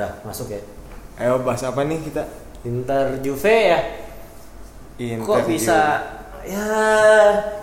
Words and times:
udah 0.00 0.24
masuk 0.24 0.48
ya. 0.56 0.60
Ayo 1.20 1.44
bahas 1.44 1.60
apa 1.60 1.84
nih 1.84 2.00
kita? 2.00 2.24
Inter 2.64 3.20
Juve 3.20 3.52
ya. 3.52 3.80
Inter 4.96 5.28
Kok 5.28 5.44
bisa 5.44 5.78
ya 6.40 6.64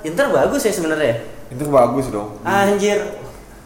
Inter 0.05 0.29
bagus 0.29 0.61
ya 0.61 0.69
sebenarnya. 0.69 1.25
Inter 1.49 1.65
bagus 1.73 2.13
dong. 2.13 2.37
Anjir. 2.45 3.01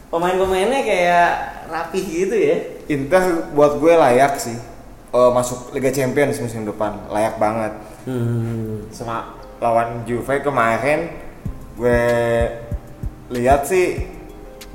Pemain-pemainnya 0.08 0.88
kayak 0.88 1.32
rapih 1.68 2.04
gitu 2.04 2.36
ya. 2.40 2.56
Inter 2.88 3.52
buat 3.52 3.76
gue 3.76 3.92
layak 3.92 4.40
sih. 4.40 4.56
Eh, 5.12 5.32
masuk 5.36 5.76
Liga 5.76 5.92
Champions 5.92 6.40
musim 6.40 6.64
depan 6.64 6.96
layak 7.12 7.36
banget. 7.36 7.76
Hmm. 8.08 8.88
Sama 8.96 9.36
lawan 9.60 10.08
Juve 10.08 10.40
kemarin 10.40 11.12
gue 11.76 12.08
lihat 13.36 13.68
sih 13.68 14.08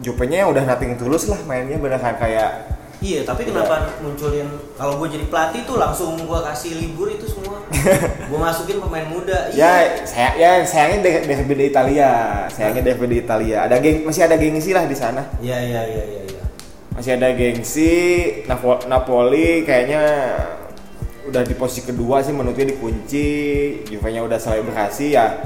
Juve-nya 0.04 0.44
udah 0.44 0.68
nating 0.68 1.00
tulus 1.00 1.24
lah 1.32 1.40
mainnya 1.48 1.80
beneran 1.80 2.20
kayak 2.20 2.76
Iya, 2.96 3.28
tapi 3.28 3.44
kenapa 3.44 3.92
munculin 4.00 4.48
kalau 4.72 4.96
gue 4.96 5.08
jadi 5.12 5.28
pelatih 5.28 5.68
tuh 5.68 5.76
langsung 5.76 6.16
gue 6.16 6.40
kasih 6.48 6.80
libur 6.80 7.12
itu 7.12 7.28
semua. 7.28 7.60
gue 8.32 8.38
masukin 8.40 8.80
pemain 8.80 9.04
muda. 9.04 9.52
Iya. 9.52 9.60
ya 9.60 9.72
saya 10.08 10.30
ya 10.40 10.50
sayangnya 10.64 11.04
di 11.44 11.64
Italia. 11.68 12.10
Sayangnya 12.48 12.96
di 12.96 13.16
Italia. 13.20 13.68
Ada 13.68 13.76
geng 13.84 14.08
masih 14.08 14.24
ada 14.24 14.40
gengsi 14.40 14.72
lah 14.72 14.88
di 14.88 14.96
sana. 14.96 15.28
Iya, 15.44 15.60
iya, 15.60 15.80
iya, 15.84 16.04
iya, 16.08 16.22
iya. 16.24 16.42
masih 16.96 17.20
ada 17.20 17.28
gengsi 17.36 17.92
Napo- 18.48 18.88
Napoli 18.88 19.68
kayaknya 19.68 20.02
udah 21.28 21.44
di 21.44 21.52
posisi 21.52 21.84
kedua 21.84 22.24
sih 22.24 22.32
menurutnya 22.32 22.72
dikunci. 22.72 23.28
Juve-nya 23.92 24.24
udah 24.24 24.40
selebrasi 24.40 25.12
ya. 25.12 25.36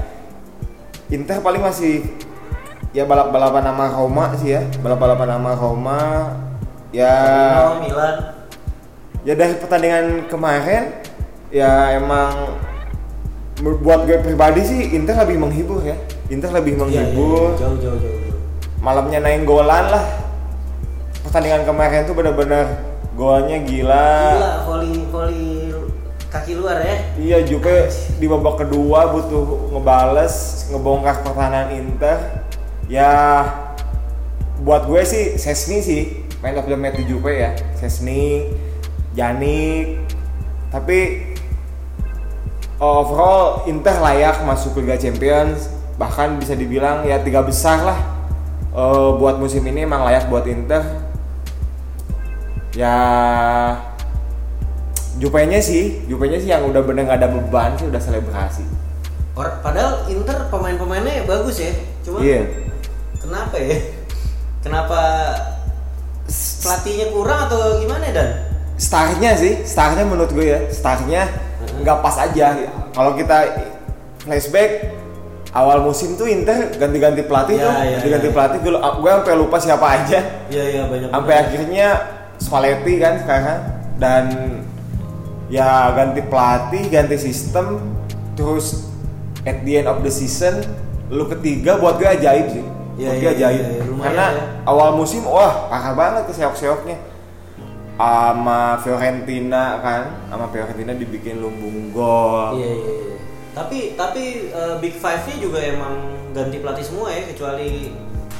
Inter 1.11 1.43
paling 1.43 1.59
masih 1.59 2.07
ya 2.95 3.03
balap-balapan 3.03 3.75
nama 3.75 3.91
Roma 3.91 4.39
sih 4.39 4.55
ya. 4.55 4.63
Balap-balapan 4.79 5.35
nama 5.35 5.51
Roma 5.51 5.99
ya 6.91 7.13
Torino, 7.13 7.79
Milan. 7.81 8.15
ya 9.21 9.33
dari 9.33 9.53
pertandingan 9.55 10.05
kemarin 10.27 10.83
ya 11.47 11.95
emang 11.95 12.59
buat 13.61 14.03
gue 14.03 14.17
pribadi 14.19 14.61
sih 14.61 14.81
Inter 14.91 15.15
lebih 15.17 15.37
menghibur 15.37 15.79
ya 15.81 15.95
Inter 16.27 16.49
lebih 16.51 16.73
Iya, 16.73 16.79
iya, 16.79 16.83
menghibur 17.05 17.47
iya. 17.47 17.59
Jauh, 17.59 17.77
jauh, 17.77 17.97
jauh, 17.97 18.19
jauh. 18.19 18.39
malamnya 18.79 19.19
naik 19.19 19.43
golan 19.43 19.85
lah 19.87 20.05
pertandingan 21.21 21.63
kemarin 21.63 22.03
tuh 22.03 22.13
bener-bener 22.13 22.65
golnya 23.13 23.61
gila, 23.61 24.09
Gila, 24.33 24.51
volley, 24.65 24.95
volley 25.07 25.47
kaki 26.27 26.55
luar 26.55 26.79
ya. 26.79 26.95
iya 27.15 27.37
Juve 27.43 27.91
di 28.15 28.25
babak 28.25 28.55
kedua 28.57 29.11
butuh 29.11 29.43
ngebales 29.69 30.33
ngebongkar 30.67 31.21
pertahanan 31.21 31.69
Inter 31.69 32.41
ya 32.87 33.11
buat 34.57 34.87
gue 34.87 35.03
sih 35.03 35.35
Sesni 35.35 35.77
sih 35.79 36.20
main 36.41 36.57
match 36.57 36.97
di 36.97 37.05
Juve 37.05 37.33
ya? 37.37 37.53
Sesni 37.77 38.49
Janik 39.13 40.01
tapi 40.71 41.29
overall 42.81 43.67
Inter 43.69 43.99
layak 44.01 44.41
masuk 44.47 44.81
Liga 44.81 44.97
Champions. 44.97 45.69
Bahkan 46.01 46.41
bisa 46.41 46.57
dibilang 46.57 47.05
ya 47.05 47.21
tiga 47.21 47.45
besar 47.45 47.85
lah. 47.85 47.99
Eh, 48.71 49.09
buat 49.21 49.37
musim 49.37 49.61
ini 49.67 49.85
emang 49.85 50.01
layak 50.07 50.31
buat 50.31 50.47
Inter. 50.49 50.81
Ya 52.73 52.95
Juve-nya 55.19 55.61
sih. 55.61 56.07
Juve-nya 56.07 56.39
sih 56.41 56.49
yang 56.49 56.65
udah 56.65 56.81
bener 56.81 57.05
gak 57.05 57.19
ada 57.21 57.29
beban 57.29 57.77
sih 57.77 57.85
udah 57.85 58.01
selebrasi. 58.01 58.65
Or, 59.35 59.59
padahal 59.61 60.07
Inter 60.07 60.49
pemain-pemainnya 60.49 61.27
bagus 61.27 61.61
ya. 61.61 61.71
Cuma 62.01 62.23
iya. 62.23 62.47
kenapa 63.19 63.59
ya? 63.59 63.77
Kenapa 64.61 64.99
pelatihnya 66.61 67.07
kurang 67.09 67.39
atau 67.47 67.59
gimana 67.77 68.05
dan? 68.09 68.29
startnya 68.75 69.37
sih 69.37 69.61
startnya 69.61 70.03
menurut 70.03 70.29
gue 70.29 70.41
ya 70.43 70.59
startnya 70.67 71.29
nggak 71.79 71.97
pas 72.01 72.17
aja 72.19 72.57
kalau 72.91 73.13
kita 73.13 73.37
flashback 74.19 74.89
awal 75.51 75.83
musim 75.83 76.15
tuh 76.15 76.25
Inter 76.25 76.73
ganti-ganti 76.73 77.21
pelatih 77.21 77.55
Ya, 77.55 77.63
tuh 77.63 77.73
ya, 77.77 77.91
ganti-ganti 77.97 78.27
ya. 78.27 78.33
pelatih 78.33 78.57
gue 78.59 78.71
gue 78.73 79.09
sampai 79.11 79.35
lupa 79.35 79.57
siapa 79.57 79.85
aja 79.85 80.19
Iya, 80.49 80.63
iya 80.65 80.83
banyak. 80.89 81.09
sampai 81.09 81.35
akhirnya 81.37 81.87
Spalletti 82.41 82.93
kan 82.97 83.13
sekarang 83.21 83.59
dan 84.01 84.23
ya 85.45 85.93
ganti 85.93 86.25
pelatih 86.25 86.83
ganti 86.89 87.21
sistem 87.21 87.85
terus 88.33 88.89
at 89.43 89.61
the 89.61 89.77
end 89.77 89.85
of 89.85 90.01
the 90.01 90.09
season 90.09 90.57
lu 91.05 91.29
ketiga 91.29 91.77
buat 91.77 92.01
gue 92.01 92.09
ajaib 92.09 92.49
sih 92.49 92.65
Iya, 92.99 93.07
buat 93.07 93.15
iya, 93.15 93.21
gue 93.21 93.31
ajaib 93.35 93.61
iya, 93.61 93.69
iya, 93.71 93.83
lumayan 93.87 94.03
karena 94.03 94.25
ya. 94.35 94.43
awal 94.67 94.89
musim 94.99 95.21
wah 95.23 95.53
parah 95.71 95.93
banget 95.95 96.23
keseok-seoknya 96.27 96.97
sama 97.95 98.81
Fiorentina 98.81 99.77
kan 99.79 100.03
sama 100.27 100.45
Fiorentina 100.49 100.93
dibikin 100.97 101.37
lumbung 101.37 101.93
gol 101.93 102.57
Iya, 102.57 102.69
iya, 102.73 102.93
iya. 103.07 103.17
Tapi 103.51 103.99
tapi 103.99 104.23
eh, 104.49 104.75
Big 104.79 104.95
Five-nya 104.95 105.35
juga 105.37 105.59
emang 105.59 105.93
ganti 106.31 106.63
pelatih 106.63 106.85
semua 106.87 107.11
ya 107.11 107.27
kecuali 107.27 107.91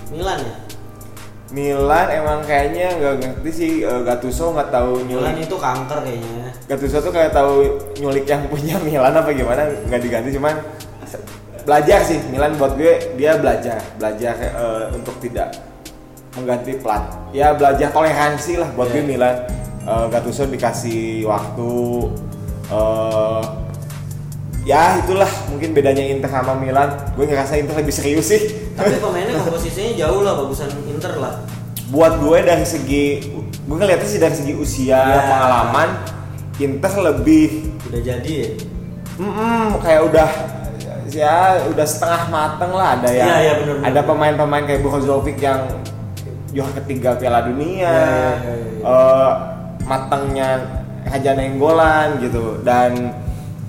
Milan 0.07 0.39
ya. 0.39 0.55
Milan 1.51 2.07
emang 2.07 2.39
kayaknya 2.47 2.95
nggak 2.95 3.13
ngerti 3.19 3.51
sih 3.51 3.71
eh, 3.83 4.01
Gattuso 4.07 4.55
nggak 4.55 4.71
tahu 4.71 5.03
Milan 5.03 5.35
nyulik 5.35 5.51
itu 5.51 5.57
kanker 5.59 5.99
kayaknya. 5.99 6.47
Gattuso 6.63 6.97
tuh 7.03 7.11
kayak 7.11 7.35
tahu 7.35 7.75
nyulik 7.99 8.23
yang 8.23 8.47
punya 8.47 8.79
Milan 8.79 9.11
apa 9.11 9.29
gimana 9.35 9.67
nggak 9.67 9.99
diganti 9.99 10.31
cuman 10.31 10.55
belajar 11.61 11.99
sih 12.01 12.19
Milan 12.27 12.55
buat 12.55 12.73
gue 12.73 13.15
dia 13.15 13.35
belajar 13.35 13.77
belajar 13.95 14.33
eh, 14.35 14.85
untuk 14.91 15.17
tidak 15.19 15.53
mengganti 16.31 16.75
plat 16.75 17.03
ya 17.31 17.51
belajar 17.51 17.89
toleransi 17.89 18.53
lah 18.57 18.69
buat 18.71 18.87
Iya. 18.87 18.95
gue 18.95 19.03
Milan 19.07 19.35
Eh, 19.81 20.05
Gattuso 20.07 20.45
dikasih 20.45 21.25
waktu 21.25 21.73
eh 22.69 23.41
ya 24.61 24.93
itulah 24.95 25.25
mungkin 25.49 25.73
bedanya 25.73 26.05
Inter 26.05 26.29
sama 26.29 26.53
Milan 26.53 26.93
gue 27.17 27.25
ngerasa 27.25 27.57
Inter 27.57 27.73
lebih 27.75 27.89
serius 27.89 28.29
sih 28.29 28.41
Tapi 28.71 28.93
pemainnya 29.01 29.33
komposisinya 29.35 29.97
jauh 29.97 30.21
lah 30.21 30.37
bagusan 30.37 30.69
Inter 30.85 31.17
lah. 31.17 31.41
buat 31.89 32.21
gue 32.21 32.37
dari 32.39 32.61
segi 32.61 33.05
gue 33.41 33.73
ngeliatnya 33.75 34.05
sih 34.05 34.21
dari 34.21 34.31
segi 34.31 34.53
usia 34.53 35.01
Ya. 35.01 35.17
pengalaman 35.25 35.89
Inter 36.55 36.93
lebih 37.01 37.73
Udah 37.89 38.01
jadi 38.05 38.31
ya. 38.37 38.47
mm 39.17 39.81
kayak 39.81 40.01
udah 40.05 40.29
ya 41.11 41.67
udah 41.67 41.85
setengah 41.85 42.23
mateng 42.31 42.71
lah 42.71 42.95
ada 42.99 43.09
yang 43.11 43.27
Iya, 43.27 43.37
iya, 43.43 43.53
bener, 43.59 43.73
bener. 43.79 43.87
ada 43.91 44.01
pemain-pemain 44.07 44.63
kayak 44.63 44.81
Brozovic 44.81 45.37
yang 45.37 45.61
juara 46.51 46.71
ketiga 46.83 47.15
Piala 47.15 47.43
Dunia 47.47 47.91
Iya, 47.91 47.91
iya, 47.91 48.31
iya, 48.39 48.53
iya. 48.55 48.83
eh, 48.87 49.31
matangnya 49.83 50.49
Raja 51.03 51.31
Nenggolan 51.35 52.23
gitu 52.23 52.63
dan 52.63 53.11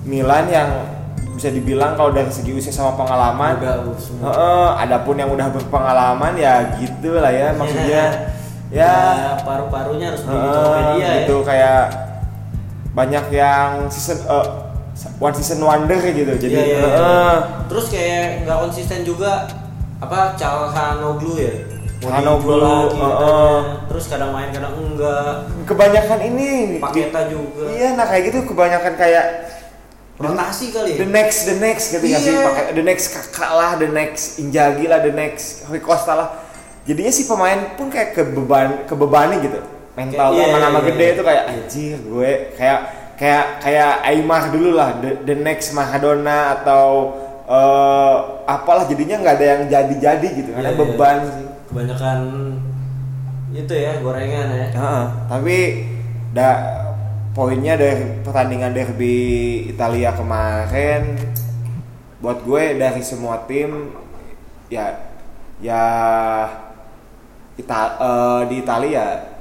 Milan 0.03 0.47
yang 0.47 0.69
bisa 1.33 1.49
dibilang 1.49 1.97
kalau 1.97 2.13
dari 2.13 2.29
segi 2.29 2.53
usia 2.53 2.69
sama 2.69 2.93
pengalaman 2.93 3.57
Udah 3.57 3.75
uh. 3.81 3.97
Heeh, 4.21 4.67
adapun 4.85 5.17
yang 5.17 5.33
udah 5.33 5.49
berpengalaman 5.49 6.37
ya 6.37 6.77
gitu 6.77 7.17
lah 7.17 7.33
ya 7.33 7.51
maksudnya 7.57 8.03
ya 8.69 8.93
paru-parunya 9.41 10.13
harus 10.13 10.21
heeh, 10.23 10.33
Tokopedia 10.33 11.01
ya. 11.01 11.13
gitu 11.25 11.35
kayak 11.41 11.83
banyak 12.93 13.25
yang 13.33 13.89
season 13.89 14.21
eh, 14.29 14.47
one 15.17 15.33
season 15.33 15.59
wonder 15.59 15.97
gitu 15.97 16.33
jadi 16.37 16.53
iya, 16.53 16.63
iya. 16.63 16.79
heeh. 16.79 17.35
Terus 17.65 17.85
kayak 17.87 18.25
nggak 18.43 18.57
konsisten 18.61 18.99
juga 19.01 19.49
apa 19.97 20.35
Calhanoglu 20.35 21.33
ya. 21.35 21.53
Calhanoglu, 21.97 22.59
lagi 22.59 22.93
heeh. 22.93 22.99
katanya. 22.99 23.61
Terus 23.87 24.05
kadang 24.07 24.31
main 24.31 24.49
kadang 24.49 24.73
enggak. 24.75 25.33
kebanyakan 25.63 26.19
ini 26.25 26.49
Paketa 26.77 27.21
juga. 27.25 27.63
iya 27.69 27.93
nah 27.93 28.03
kayak 28.03 28.23
gitu 28.27 28.39
kebanyakan 28.45 28.93
kayak 28.93 29.25
Rotasi 30.13 30.69
kali 30.69 30.93
ya. 30.93 30.97
the 31.01 31.09
next 31.09 31.39
the 31.43 31.57
next 31.57 31.85
gitu 31.89 32.05
nggak 32.05 32.21
sih 32.21 32.31
Iya. 32.31 32.45
pakai 32.45 32.63
the 32.71 32.85
next 32.85 33.05
kakak 33.09 33.49
lah 33.49 33.71
the 33.75 33.89
next 33.89 34.37
Injagi 34.37 34.85
lah 34.85 35.01
the 35.01 35.09
next 35.09 35.65
Rui 35.65 35.81
Costa 35.81 36.13
lah 36.13 36.29
jadinya 36.83 37.09
si 37.09 37.25
pemain 37.25 37.73
pun 37.73 37.89
kayak 37.89 38.13
kebeban 38.13 38.85
kebebani 38.85 39.41
gitu 39.41 39.57
mental 39.93 40.29
Kayak- 40.29 40.37
iya, 40.37 40.43
nama-nama 40.47 40.79
iya, 40.79 40.85
gede 40.85 41.01
iya. 41.01 41.13
itu 41.13 41.23
kayak 41.23 41.43
anjir 41.47 41.97
gue 41.99 42.31
kayak 42.53 42.79
kayak 43.23 43.63
kayak 43.63 44.03
Aymar 44.03 44.51
dulu 44.51 44.75
lah 44.75 44.99
the, 44.99 45.15
the 45.23 45.31
next 45.39 45.71
Maradona 45.71 46.59
atau 46.59 47.15
eh, 47.47 48.15
apalah 48.43 48.83
jadinya 48.83 49.23
nggak 49.23 49.35
ada 49.39 49.45
yang 49.47 49.61
jadi-jadi 49.71 50.27
gitu 50.43 50.49
karena 50.51 50.75
Iya, 50.75 50.75
iya. 50.75 50.81
beban 50.83 51.17
sih 51.31 51.45
Kebanyakan 51.71 52.19
itu 53.53 53.73
ya 53.73 54.01
gorengan 54.03 54.47
ya. 54.51 54.67
Heeh, 54.75 55.03
tapi 55.29 55.57
da 56.35 56.49
poinnya 57.31 57.79
dari 57.79 58.19
pertandingan 58.25 58.75
derby 58.75 59.17
Italia 59.71 60.11
kemarin 60.11 61.15
buat 62.19 62.43
gue 62.43 62.75
dari 62.75 63.01
semua 63.01 63.47
tim 63.47 63.93
ya 64.67 64.99
ya 65.63 65.83
Ita, 67.53 67.81
eh, 68.01 68.41
di 68.49 68.55
Italia 68.59 69.32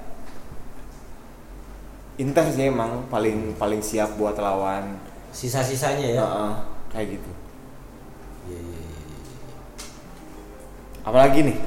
Inter 2.21 2.45
sih 2.53 2.69
emang 2.69 3.09
paling 3.09 3.57
paling 3.57 3.81
siap 3.81 4.21
buat 4.21 4.37
lawan 4.37 5.01
Sisa-sisanya 5.33 6.09
ya. 6.13 6.21
Heeh, 6.21 6.53
kayak 6.93 7.07
gitu. 7.17 7.31
Iya, 8.53 8.61
iya, 8.61 8.81
iya, 8.85 9.01
iya. 9.01 9.21
Apalagi 11.09 11.41
nih? 11.49 11.59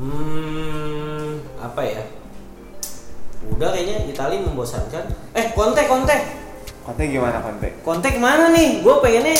Hmm, 0.00 1.44
apa 1.60 1.82
ya? 1.84 2.04
udah 3.60 3.76
kayaknya 3.76 4.08
Itali 4.08 4.40
membosankan. 4.40 5.04
Eh, 5.36 5.52
Conte, 5.52 5.84
Conte. 5.84 6.16
Conte 6.80 7.02
gimana 7.04 7.44
Conte? 7.44 7.68
Conte 7.84 8.08
ke 8.08 8.16
mana 8.16 8.48
nih? 8.48 8.80
Gue 8.80 8.96
pengennya 9.04 9.36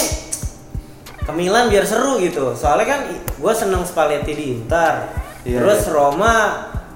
ke 1.24 1.32
Milan 1.32 1.72
biar 1.72 1.88
seru 1.88 2.20
gitu. 2.20 2.52
Soalnya 2.52 2.84
kan 2.84 3.00
gue 3.16 3.52
seneng 3.56 3.80
Spalletti 3.88 4.32
di 4.36 4.44
Inter. 4.60 5.08
Iya, 5.48 5.64
Terus 5.64 5.88
iya. 5.88 5.92
Roma 5.96 6.36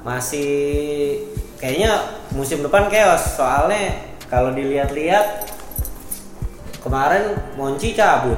masih 0.05 0.52
kayaknya 1.64 1.93
musim 2.37 2.61
depan 2.61 2.93
chaos. 2.93 3.40
Soalnya 3.40 3.96
kalau 4.28 4.52
dilihat-lihat 4.52 5.49
kemarin 6.84 7.40
Monci 7.56 7.96
cabut. 7.96 8.37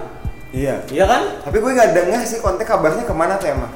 Iya. 0.54 0.86
Iya 0.86 1.04
kan? 1.10 1.22
Tapi 1.42 1.58
gue 1.58 1.70
gak 1.74 1.90
dengar 1.90 2.22
sih 2.22 2.38
Conte 2.38 2.62
kabarnya 2.62 3.02
ke 3.02 3.10
mana 3.10 3.34
tuh 3.34 3.50
emang? 3.50 3.72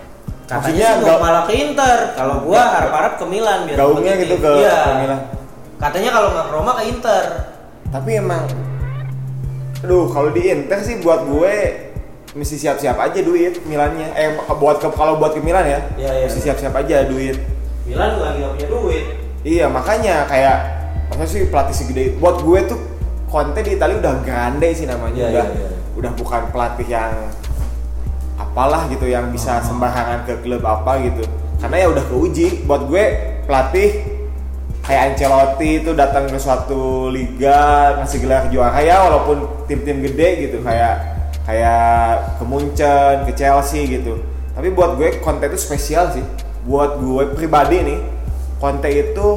Katanya 0.46 0.86
sih 0.94 1.02
mau 1.02 1.18
malah 1.18 1.42
ke 1.50 1.54
Inter. 1.58 1.98
Kalau 2.14 2.42
gua 2.46 2.62
harap-harap 2.62 3.18
ke 3.18 3.26
Milan 3.26 3.66
biar 3.70 3.78
gaungnya 3.78 4.14
gitu 4.18 4.34
ke, 4.38 4.50
Iya. 4.62 4.78
ke 4.82 4.92
Milan. 5.02 5.20
Katanya 5.78 6.10
kalau 6.14 6.28
nggak 6.34 6.46
ke 6.46 6.52
Roma 6.54 6.72
ke 6.78 6.84
Inter. 6.86 7.24
Tapi 7.90 8.10
emang 8.22 8.46
Aduh, 9.80 10.12
kalau 10.12 10.30
di 10.30 10.44
Inter 10.46 10.78
sih 10.84 11.00
buat 11.00 11.24
gue 11.26 11.54
mesti 12.30 12.54
siap-siap 12.62 12.98
aja 12.98 13.18
duit 13.22 13.58
Milannya. 13.66 14.14
Eh 14.14 14.38
buat 14.46 14.78
ke 14.78 14.90
kalau 14.94 15.18
buat 15.18 15.34
ke 15.34 15.42
Milan 15.42 15.66
ya, 15.66 15.80
Iya, 15.98 16.10
iya. 16.22 16.24
mesti 16.30 16.38
siap-siap 16.38 16.74
aja 16.74 17.06
duit. 17.10 17.38
Milan 17.86 18.18
lagi 18.18 18.38
nggak 18.42 18.52
punya 18.54 18.68
duit. 18.70 19.06
Iya, 19.40 19.72
makanya 19.72 20.28
kayak 20.28 20.58
masa 21.08 21.24
sih 21.24 21.48
pelatih 21.48 21.76
segede 21.76 22.02
itu. 22.12 22.16
Buat 22.20 22.44
gue 22.44 22.60
tuh 22.68 22.80
Conte 23.30 23.62
di 23.62 23.78
Italia 23.78 23.96
udah 23.96 24.14
grande 24.20 24.68
sih 24.76 24.84
namanya. 24.84 25.16
Iya, 25.16 25.28
udah 25.32 25.46
iya, 25.48 25.60
iya. 25.64 25.70
udah 25.96 26.12
bukan 26.18 26.42
pelatih 26.52 26.88
yang 26.90 27.12
apalah 28.36 28.90
gitu 28.90 29.06
yang 29.06 29.30
bisa 29.32 29.62
sembarangan 29.64 30.28
ke 30.28 30.44
klub 30.44 30.60
apa 30.66 31.00
gitu. 31.00 31.24
Karena 31.62 31.76
ya 31.80 31.86
udah 31.88 32.04
keuji. 32.10 32.66
Buat 32.68 32.90
gue 32.90 33.04
pelatih 33.48 33.90
kayak 34.84 35.14
Ancelotti 35.14 35.70
itu 35.84 35.90
datang 35.94 36.26
ke 36.28 36.36
suatu 36.40 37.08
liga 37.12 37.94
ngasih 38.00 38.18
gelar 38.24 38.48
juara 38.50 38.80
ya 38.82 39.06
walaupun 39.06 39.68
tim-tim 39.70 40.02
gede 40.02 40.48
gitu 40.48 40.58
kayak 40.66 41.20
kayak 41.46 42.40
ke 42.40 42.44
Munchen, 42.44 43.14
ke 43.24 43.32
Chelsea 43.32 43.88
gitu. 43.88 44.20
Tapi 44.52 44.68
buat 44.74 44.98
gue 45.00 45.22
Conte 45.24 45.48
itu 45.48 45.56
spesial 45.56 46.12
sih. 46.12 46.24
Buat 46.66 47.00
gue 47.00 47.32
pribadi 47.32 47.80
nih, 47.80 47.98
Conte 48.60 48.92
itu 48.92 49.28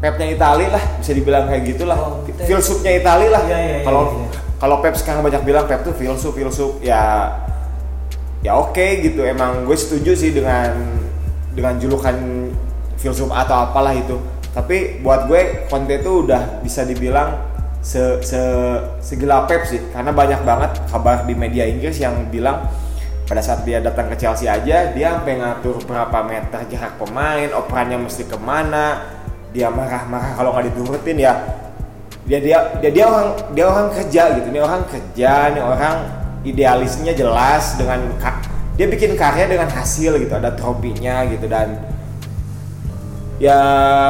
Pepnya 0.00 0.32
Itali 0.32 0.66
lah, 0.72 0.80
bisa 0.96 1.12
dibilang 1.12 1.44
kayak 1.44 1.62
gitulah. 1.76 1.98
Oh, 2.00 2.24
Filsufnya 2.24 2.98
Itali 2.98 3.28
lah. 3.28 3.44
Iya, 3.44 3.58
iya, 3.60 3.74
iya, 3.78 3.80
Kalau 3.84 4.02
iya. 4.16 4.28
kalau 4.56 4.76
Pep 4.80 4.96
sekarang 4.96 5.22
banyak 5.22 5.44
bilang 5.44 5.68
Pep 5.68 5.84
tuh 5.84 5.92
filsuf, 5.92 6.32
filsuf 6.32 6.80
ya 6.80 7.36
ya 8.40 8.56
oke 8.56 9.04
gitu. 9.04 9.22
Emang 9.22 9.68
gue 9.68 9.76
setuju 9.76 10.16
sih 10.16 10.32
dengan 10.32 10.72
dengan 11.52 11.76
julukan 11.76 12.16
filsuf 12.96 13.28
atau 13.28 13.68
apalah 13.68 13.92
itu. 13.92 14.16
Tapi 14.56 15.04
buat 15.04 15.28
gue 15.28 15.68
Conte 15.68 16.00
itu 16.00 16.24
udah 16.26 16.64
bisa 16.64 16.88
dibilang 16.88 17.36
se, 17.84 18.24
se 18.24 18.40
segila 19.04 19.44
Pep 19.44 19.68
sih 19.68 19.80
karena 19.92 20.16
banyak 20.16 20.40
banget 20.48 20.80
kabar 20.88 21.28
di 21.28 21.36
media 21.36 21.68
Inggris 21.68 22.00
yang 22.00 22.28
bilang 22.32 22.68
pada 23.30 23.38
saat 23.46 23.62
dia 23.62 23.78
datang 23.78 24.10
ke 24.10 24.18
Chelsea 24.18 24.50
aja 24.50 24.90
dia 24.90 25.08
sampai 25.14 25.38
ngatur 25.38 25.78
berapa 25.86 26.18
meter 26.26 26.66
jarak 26.66 26.98
pemain 26.98 27.46
operannya 27.54 28.02
mesti 28.02 28.26
ke 28.26 28.34
mana 28.34 29.06
dia 29.54 29.70
marah-marah 29.70 30.34
kalau 30.34 30.50
nggak 30.50 30.74
diturutin 30.74 31.18
ya. 31.22 31.34
Dia 32.26 32.38
dia 32.42 32.58
dia 32.78 32.90
dia 32.90 33.06
orang 33.06 33.28
dia 33.54 33.64
orang 33.66 33.90
kerja 33.90 34.22
gitu 34.38 34.46
ini 34.54 34.60
orang 34.62 34.82
kerja 34.86 35.50
ini 35.50 35.60
orang 35.62 35.96
idealisnya 36.46 37.10
jelas 37.14 37.74
dengan 37.74 38.06
dia 38.78 38.86
bikin 38.86 39.18
karya 39.18 39.50
dengan 39.50 39.66
hasil 39.66 40.14
gitu 40.14 40.30
ada 40.38 40.54
tropinya 40.54 41.26
gitu 41.26 41.50
dan 41.50 41.74
ya 43.42 43.58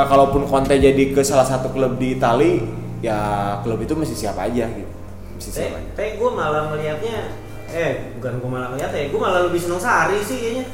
kalaupun 0.04 0.44
Conte 0.44 0.76
jadi 0.76 1.16
ke 1.16 1.24
salah 1.24 1.48
satu 1.48 1.72
klub 1.72 1.96
di 1.96 2.20
Itali 2.20 2.60
ya 3.00 3.56
klub 3.64 3.80
itu 3.80 3.96
mesti 3.96 4.12
siap 4.12 4.36
aja 4.36 4.68
gitu 4.68 4.92
mesti 5.40 5.50
siap 5.56 5.72
aja. 5.80 5.88
Tapi 5.96 6.20
gue 6.20 6.30
malah 6.36 6.68
melihatnya, 6.76 7.39
eh 7.70 7.92
bukan 8.14 8.32
gue 8.36 8.50
malah 8.50 8.68
melihat 8.68 8.90
ya, 8.90 9.02
gue 9.06 9.20
malah 9.20 9.40
lebih 9.44 9.58
seneng 9.58 9.78
Sari 9.78 10.18
sih 10.20 10.38
kayaknya. 10.38 10.64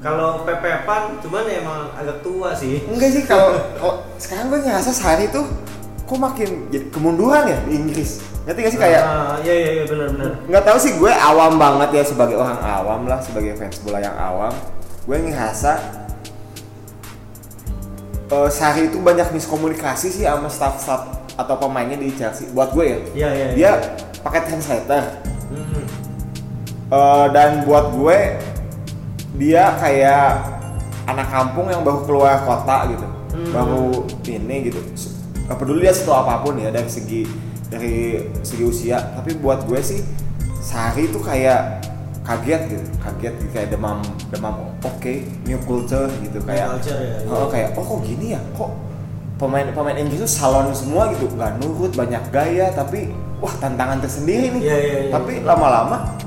Kalau 0.00 0.42
pepepan, 0.42 1.20
cuman 1.20 1.44
ya 1.44 1.60
emang 1.60 1.92
agak 1.92 2.20
tua 2.20 2.56
sih. 2.56 2.80
enggak 2.86 3.10
sih 3.10 3.22
kalau 3.22 3.52
sekarang 4.16 4.48
gue 4.48 4.60
ngerasa 4.62 4.90
Sari 4.90 5.28
tuh 5.28 5.44
kok 6.02 6.16
makin 6.16 6.66
jadi 6.68 6.88
kemunduran 6.88 7.46
ya 7.46 7.58
di 7.62 7.76
Inggris 7.76 8.18
ngerti 8.42 8.60
gak 8.60 8.72
sih 8.72 8.80
kayak 8.80 8.98
Ah, 9.00 9.36
iya 9.38 9.54
iya 9.54 9.70
iya 9.72 9.84
benar-benar. 9.86 10.32
nggak 10.42 10.64
tahu 10.64 10.78
sih 10.80 10.92
gue 10.96 11.06
awam 11.06 11.54
banget 11.54 11.90
ya 11.92 12.02
sebagai 12.02 12.34
orang 12.34 12.58
awam 12.58 13.06
lah 13.06 13.20
sebagai 13.20 13.54
fans 13.54 13.78
bola 13.78 14.00
yang 14.00 14.16
awam 14.16 14.50
gue 15.06 15.16
ngerasa 15.20 15.72
eh, 18.26 18.50
Sari 18.50 18.88
itu 18.88 18.98
banyak 18.98 19.30
miskomunikasi 19.30 20.08
sih 20.10 20.24
sama 20.24 20.48
staff-staff 20.48 21.02
atau 21.36 21.54
pemainnya 21.56 21.94
di 21.94 22.10
Chelsea 22.10 22.50
buat 22.50 22.72
gue 22.72 22.84
ya 22.84 22.98
Iya 23.14 23.28
iya. 23.30 23.46
dia 23.52 23.60
iya. 23.60 23.72
pakai 24.18 24.40
translator 24.44 25.04
Hmm. 25.50 25.82
Eh, 26.90 27.26
dan 27.30 27.62
buat 27.62 27.94
gue 27.94 28.18
dia 29.38 29.78
kayak 29.78 30.42
anak 31.06 31.30
kampung 31.30 31.70
yang 31.70 31.86
baru 31.86 32.02
keluar 32.02 32.42
kota 32.42 32.90
gitu. 32.90 33.06
Hmm. 33.30 33.54
baru 33.54 34.10
ini 34.26 34.56
gitu. 34.66 34.82
Gak 35.46 35.54
peduli 35.54 35.86
dia 35.86 35.94
setua 35.94 36.26
apa 36.26 36.42
pun 36.42 36.58
ya 36.58 36.74
dari 36.74 36.90
segi 36.90 37.22
dari 37.70 38.26
segi 38.42 38.64
usia. 38.66 38.98
Tapi 39.14 39.38
buat 39.38 39.70
gue 39.70 39.78
sih 39.78 40.02
Sari 40.58 41.06
itu 41.06 41.22
kayak 41.22 41.78
kaget 42.26 42.74
gitu. 42.74 42.84
Kaget 42.98 43.34
gitu, 43.38 43.50
kayak 43.54 43.68
demam 43.70 44.02
demam. 44.34 44.74
Oke 44.82 45.22
new 45.46 45.62
culture 45.62 46.10
gitu 46.26 46.42
kayak 46.42 46.74
culture 46.74 46.98
ya, 46.98 47.16
iya. 47.22 47.30
oh, 47.30 47.46
kayak 47.46 47.78
oh 47.78 47.86
kok 47.86 48.00
gini 48.02 48.34
ya? 48.34 48.42
Kok 48.58 48.70
pemain 49.38 49.70
pemain 49.70 49.94
Inggris 49.94 50.26
itu 50.26 50.28
salon 50.28 50.74
semua 50.74 51.06
gitu. 51.14 51.30
Nggak 51.38 51.62
nurut 51.62 51.94
banyak 51.94 52.34
gaya 52.34 52.74
tapi 52.74 53.14
wah 53.38 53.54
tantangan 53.62 54.02
tersendiri 54.02 54.58
nih. 54.58 54.62
Iya, 54.66 54.74
iya, 54.74 54.98
iya. 55.06 55.10
tapi 55.14 55.38
lama-lama 55.46 56.18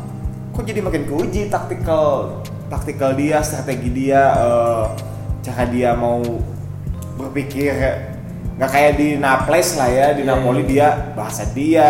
kok 0.54 0.64
jadi 0.70 0.80
makin 0.86 1.04
keuji 1.10 1.50
taktikal 1.50 2.40
taktikal 2.70 3.18
dia 3.18 3.42
strategi 3.42 3.90
dia 3.90 4.22
eh, 4.38 4.86
cara 5.42 5.66
dia 5.66 5.98
mau 5.98 6.22
berpikir 7.18 7.74
nggak 8.54 8.70
kayak 8.70 8.94
di 9.02 9.18
Naples 9.18 9.82
lah 9.82 9.90
ya 9.90 10.08
di 10.14 10.22
Iya, 10.22 10.30
Napoli 10.30 10.62
iya. 10.62 10.70
dia 10.70 10.88
bahasa 11.18 11.44
dia 11.58 11.90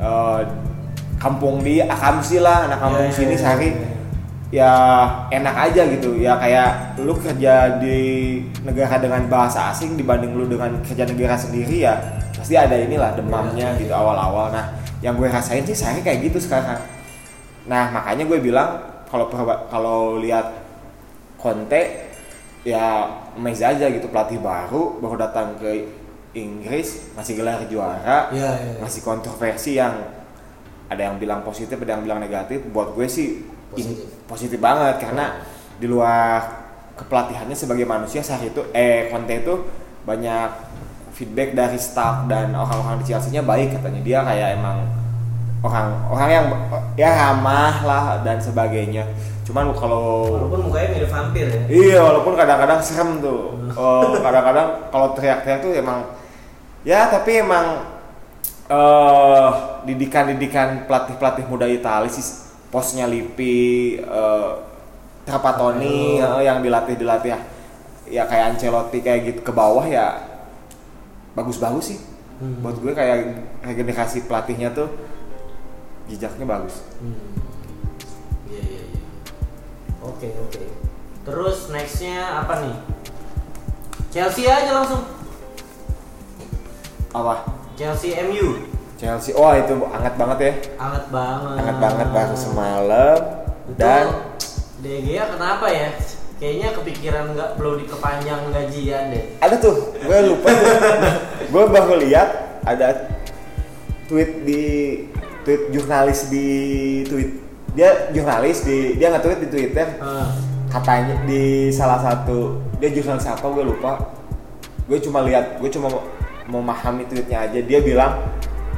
eh, 0.00 0.40
kampung 1.20 1.60
dia 1.60 1.84
Akamsi 1.92 2.40
lah 2.40 2.72
anak 2.72 2.78
kampung 2.80 3.04
Iya, 3.04 3.12
iya, 3.12 3.18
sini 3.20 3.36
iya, 3.36 3.42
Sari 3.44 3.68
iya. 3.68 3.88
ya 4.48 4.72
enak 5.28 5.56
aja 5.68 5.82
gitu 5.92 6.16
ya 6.16 6.40
kayak 6.40 6.96
lu 7.04 7.12
kerja 7.20 7.76
di 7.76 7.98
negara 8.64 8.96
dengan 8.96 9.28
bahasa 9.28 9.68
asing 9.68 10.00
dibanding 10.00 10.32
lu 10.32 10.48
dengan 10.48 10.72
kerja 10.80 11.04
negara 11.04 11.36
sendiri 11.36 11.84
ya 11.84 12.00
pasti 12.32 12.56
ada 12.56 12.72
inilah 12.80 13.12
demamnya 13.12 13.76
Iya, 13.76 13.80
gitu 13.84 13.92
awal-awal 13.92 14.56
nah 14.56 14.72
yang 15.04 15.20
gue 15.20 15.28
rasain 15.28 15.62
sih 15.68 15.76
saya 15.76 16.00
kayak 16.00 16.32
gitu 16.32 16.40
sekarang 16.40 16.80
nah 17.68 17.92
makanya 17.92 18.24
gue 18.24 18.38
bilang 18.40 18.80
kalau 19.06 19.28
kalau 19.68 19.98
lihat 20.18 20.52
Conte 21.38 22.10
ya 22.66 23.06
amazed 23.38 23.62
aja 23.62 23.86
gitu 23.86 24.10
pelatih 24.10 24.40
baru 24.42 24.98
baru 24.98 25.16
datang 25.20 25.54
ke 25.60 25.86
Inggris 26.34 27.14
masih 27.14 27.38
gelar 27.38 27.62
juara 27.70 28.28
Iya 28.34 28.50
iya. 28.58 28.70
iya. 28.76 28.80
masih 28.82 29.00
kontroversi 29.00 29.78
yang 29.78 29.94
ada 30.88 31.02
yang 31.04 31.16
bilang 31.20 31.44
positif 31.44 31.76
ada 31.76 31.96
yang 31.96 32.02
bilang 32.04 32.20
negatif 32.20 32.64
buat 32.72 32.96
gue 32.96 33.06
sih 33.06 33.44
Positif. 33.68 34.08
positif 34.24 34.58
banget 34.58 34.96
karena 35.04 35.44
di 35.76 35.84
luar 35.84 36.40
kepelatihannya 36.96 37.54
sebagai 37.54 37.84
manusia 37.84 38.24
saat 38.24 38.42
itu 38.42 38.64
eh 38.72 39.12
Conte 39.12 39.44
itu 39.44 39.54
banyak 40.08 40.50
feedback 41.12 41.52
dari 41.52 41.76
staff 41.76 42.24
dan 42.26 42.56
orang-orang 42.56 43.04
di 43.04 43.12
Chelsea-nya 43.12 43.44
baik 43.44 43.76
katanya 43.76 44.00
dia 44.02 44.18
kayak 44.24 44.48
emang 44.56 44.78
orang 45.58 45.88
orang 46.06 46.28
yang 46.30 46.46
ya 46.94 47.10
ramah 47.10 47.74
lah 47.82 48.04
dan 48.22 48.38
sebagainya 48.38 49.02
cuman 49.48 49.72
kalau 49.72 50.28
Walaupun 50.28 50.60
mukanya 50.68 50.88
mirip 50.92 51.08
vampir 51.08 51.48
ya. 51.48 51.60
Iya, 51.72 51.98
walaupun 52.04 52.36
kadang-kadang 52.36 52.84
serem 52.84 53.16
tuh. 53.24 53.56
Oh, 53.72 54.12
kadang-kadang 54.20 54.92
kalau 54.92 55.16
teriak-teriak 55.16 55.64
tuh 55.64 55.72
emang 55.72 56.04
ya 56.84 57.08
tapi 57.08 57.40
emang 57.40 57.80
eh 58.68 59.48
didikan-didikan 59.88 60.84
pelatih-pelatih 60.84 61.48
muda 61.48 61.64
Italia 61.64 62.12
sih 62.12 62.52
posnya 62.68 63.08
Lippi, 63.08 63.96
eh 63.96 64.50
Trapattoni 65.24 66.20
eh, 66.20 66.42
yang 66.44 66.60
dilatih-dilatih 66.60 67.32
ya, 67.32 67.40
ya 68.04 68.22
kayak 68.28 68.52
Ancelotti 68.52 69.00
kayak 69.00 69.20
gitu 69.32 69.40
ke 69.48 69.52
bawah 69.52 69.84
ya 69.88 70.28
bagus-bagus 71.32 71.96
sih. 71.96 72.00
Hmm. 72.36 72.60
Buat 72.60 72.84
gue 72.84 72.92
kayak 72.92 73.16
regenerasi 73.64 74.28
pelatihnya 74.28 74.76
tuh 74.76 74.92
jejaknya 76.08 76.46
bagus. 76.48 76.82
Hmm. 76.98 77.16
Iya 78.48 78.60
iya 78.64 78.82
iya. 78.88 79.02
Oke 80.02 80.28
oke. 80.48 80.64
Terus 81.28 81.68
nextnya 81.68 82.42
apa 82.42 82.64
nih? 82.64 82.76
Chelsea 84.08 84.48
aja 84.48 84.72
langsung. 84.72 85.04
Apa? 87.12 87.44
Chelsea 87.76 88.16
MU. 88.24 88.64
Chelsea. 88.98 89.36
Oh, 89.36 89.52
itu 89.54 89.78
hangat 89.92 90.14
banget 90.18 90.38
ya. 90.40 90.52
Hangat 90.80 91.04
banget. 91.12 91.54
Hangat 91.60 91.76
banget 91.78 92.08
baru 92.10 92.34
semalam 92.34 93.18
Itu 93.68 93.78
dan 93.78 94.04
Gea 94.82 95.24
kenapa 95.28 95.66
ya? 95.70 95.90
kayaknya 96.38 96.70
kepikiran 96.70 97.34
nggak 97.34 97.50
belum 97.58 97.82
dikepanjang 97.82 98.42
gajian 98.54 99.10
deh. 99.10 99.24
ada 99.42 99.58
tuh 99.58 99.90
gue 99.98 100.18
lupa 100.30 100.48
tuh 100.54 100.70
gue 101.52 101.64
baru 101.66 101.94
lihat 101.98 102.62
ada 102.62 103.10
tweet 104.06 104.46
di 104.46 104.62
tweet 105.46 105.62
jurnalis 105.74 106.30
di 106.30 106.46
tweet. 107.06 107.30
Dia 107.76 108.10
jurnalis 108.10 108.64
di 108.64 108.96
dia 108.98 109.12
nggak 109.12 109.24
tweet 109.24 109.40
di 109.44 109.48
twitter. 109.50 109.88
Ah, 110.02 110.32
katanya 110.72 111.14
di 111.28 111.70
salah 111.70 112.00
satu 112.02 112.58
dia 112.78 112.90
jurnalis 112.90 113.26
apa 113.28 113.44
gue 113.46 113.64
lupa. 113.64 113.92
Gue 114.88 114.98
cuma 115.02 115.20
lihat 115.22 115.60
gue 115.60 115.70
cuma 115.70 115.90
memahami 116.48 117.04
tweetnya 117.06 117.44
aja. 117.44 117.60
Dia 117.60 117.80
bilang 117.84 118.24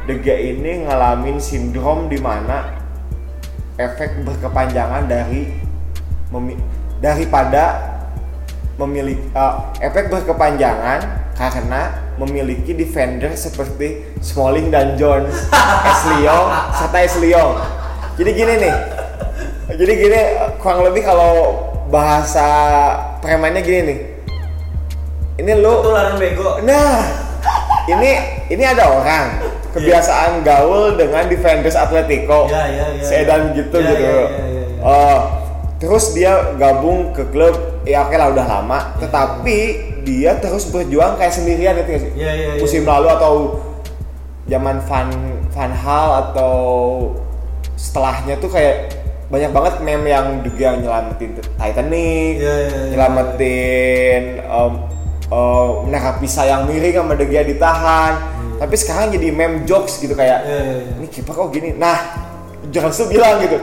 Dega 0.09 0.35
ini 0.35 0.88
ngalamin 0.88 1.37
sindrom 1.38 2.09
di 2.09 2.17
mana 2.19 2.73
efek 3.76 4.25
berkepanjangan 4.25 5.07
dari 5.07 5.55
memi- 6.33 6.59
daripada 6.99 7.79
memiliki 8.81 9.21
efek 9.81 10.09
berkepanjangan 10.09 11.00
karena 11.37 12.10
memiliki 12.21 12.77
defender 12.77 13.33
seperti 13.33 14.05
Smalling 14.21 14.69
dan 14.69 15.00
Jones, 15.00 15.33
Esliong 15.89 16.49
serta 16.77 16.99
Esliong. 17.00 17.57
Jadi 18.21 18.31
gini 18.37 18.55
nih, 18.61 18.75
jadi 19.81 19.93
gini 19.97 20.21
kurang 20.61 20.85
lebih 20.85 21.09
kalau 21.09 21.57
bahasa 21.89 22.47
premannya 23.25 23.65
gini 23.65 23.81
nih. 23.89 23.99
Ini 25.41 25.53
lu 25.57 25.73
Ketularan 25.81 26.21
bego. 26.21 26.61
Nah, 26.61 27.00
ini 27.89 28.11
ini 28.53 28.61
ada 28.61 28.93
orang 28.93 29.41
kebiasaan 29.73 30.45
gaul 30.45 31.00
dengan 31.00 31.25
defenders 31.33 31.79
Atletico. 31.79 32.50
Ya, 32.53 32.69
ya, 32.69 32.85
ya, 32.93 33.03
Sedan 33.03 33.57
ya. 33.57 33.65
gitu 33.65 33.77
Ya, 33.81 33.89
gitu. 33.97 34.05
ya, 34.05 34.12
ya, 34.12 34.27
ya, 34.29 34.45
ya. 34.45 34.65
Eh, 34.85 35.21
terus 35.81 36.12
dia 36.12 36.53
gabung 36.61 37.17
ke 37.17 37.25
klub 37.33 37.57
ya 37.89 38.05
oke 38.05 38.12
lah 38.21 38.29
udah 38.37 38.47
lama, 38.47 38.79
tetapi 39.00 39.57
dia 40.02 40.37
terus 40.37 40.69
berjuang 40.69 41.16
kayak 41.16 41.33
sendirian 41.33 41.76
gitu 41.80 41.90
sih? 42.09 42.12
Ya, 42.16 42.33
ya, 42.33 42.49
ya. 42.57 42.62
Musim 42.62 42.83
lalu 42.85 43.09
atau 43.11 43.33
zaman 44.47 44.83
Van 44.85 45.09
Van 45.50 45.73
Hal 45.73 46.09
atau 46.28 46.57
setelahnya 47.78 48.37
tuh 48.38 48.50
kayak 48.50 48.92
banyak 49.30 49.50
banget 49.54 49.75
meme 49.80 50.11
yang 50.11 50.42
juga 50.42 50.75
nyelamatin 50.75 51.38
Titanic, 51.54 52.35
Ya, 52.42 52.50
ya, 52.50 52.66
ya. 52.66 52.83
nyelamatin 52.90 54.23
um, 54.50 54.73
um, 55.30 55.71
menangkap 55.87 56.19
pisah 56.19 56.50
yang 56.50 56.66
miring 56.66 56.99
sama 56.99 57.14
De 57.14 57.26
Gea 57.30 57.47
ditahan. 57.47 58.14
Tapi 58.59 58.75
sekarang 58.76 59.14
jadi 59.14 59.30
meme 59.30 59.64
jokes 59.64 60.02
gitu 60.02 60.12
kayak 60.12 60.45
Ya, 60.45 60.59
ya, 60.59 60.73
ya. 60.83 60.92
ini 60.99 61.07
kiper 61.07 61.33
kok 61.33 61.49
gini. 61.54 61.78
Nah, 61.78 61.97
jangan 62.69 62.90
tuh 62.90 63.07
bilang 63.07 63.38
gitu. 63.38 63.57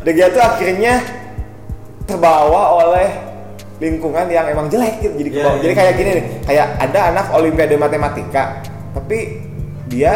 De 0.00 0.10
Gea 0.10 0.32
tuh 0.32 0.40
akhirnya 0.40 1.04
terbawa 2.04 2.84
oleh 2.84 3.08
lingkungan 3.84 4.26
yang 4.26 4.48
emang 4.48 4.66
jelek 4.66 4.98
gitu. 4.98 5.14
Jadi 5.20 5.30
Ya, 5.30 5.36
kebawa. 5.38 5.52
ya, 5.52 5.60
jadi 5.60 5.74
kayak 5.74 5.92
ya. 5.92 5.98
gini 5.98 6.10
nih, 6.10 6.24
kayak 6.42 6.66
ada 6.80 7.00
anak 7.12 7.26
olimpiade 7.30 7.76
matematika, 7.76 8.42
tapi 8.92 9.18
dia 9.86 10.12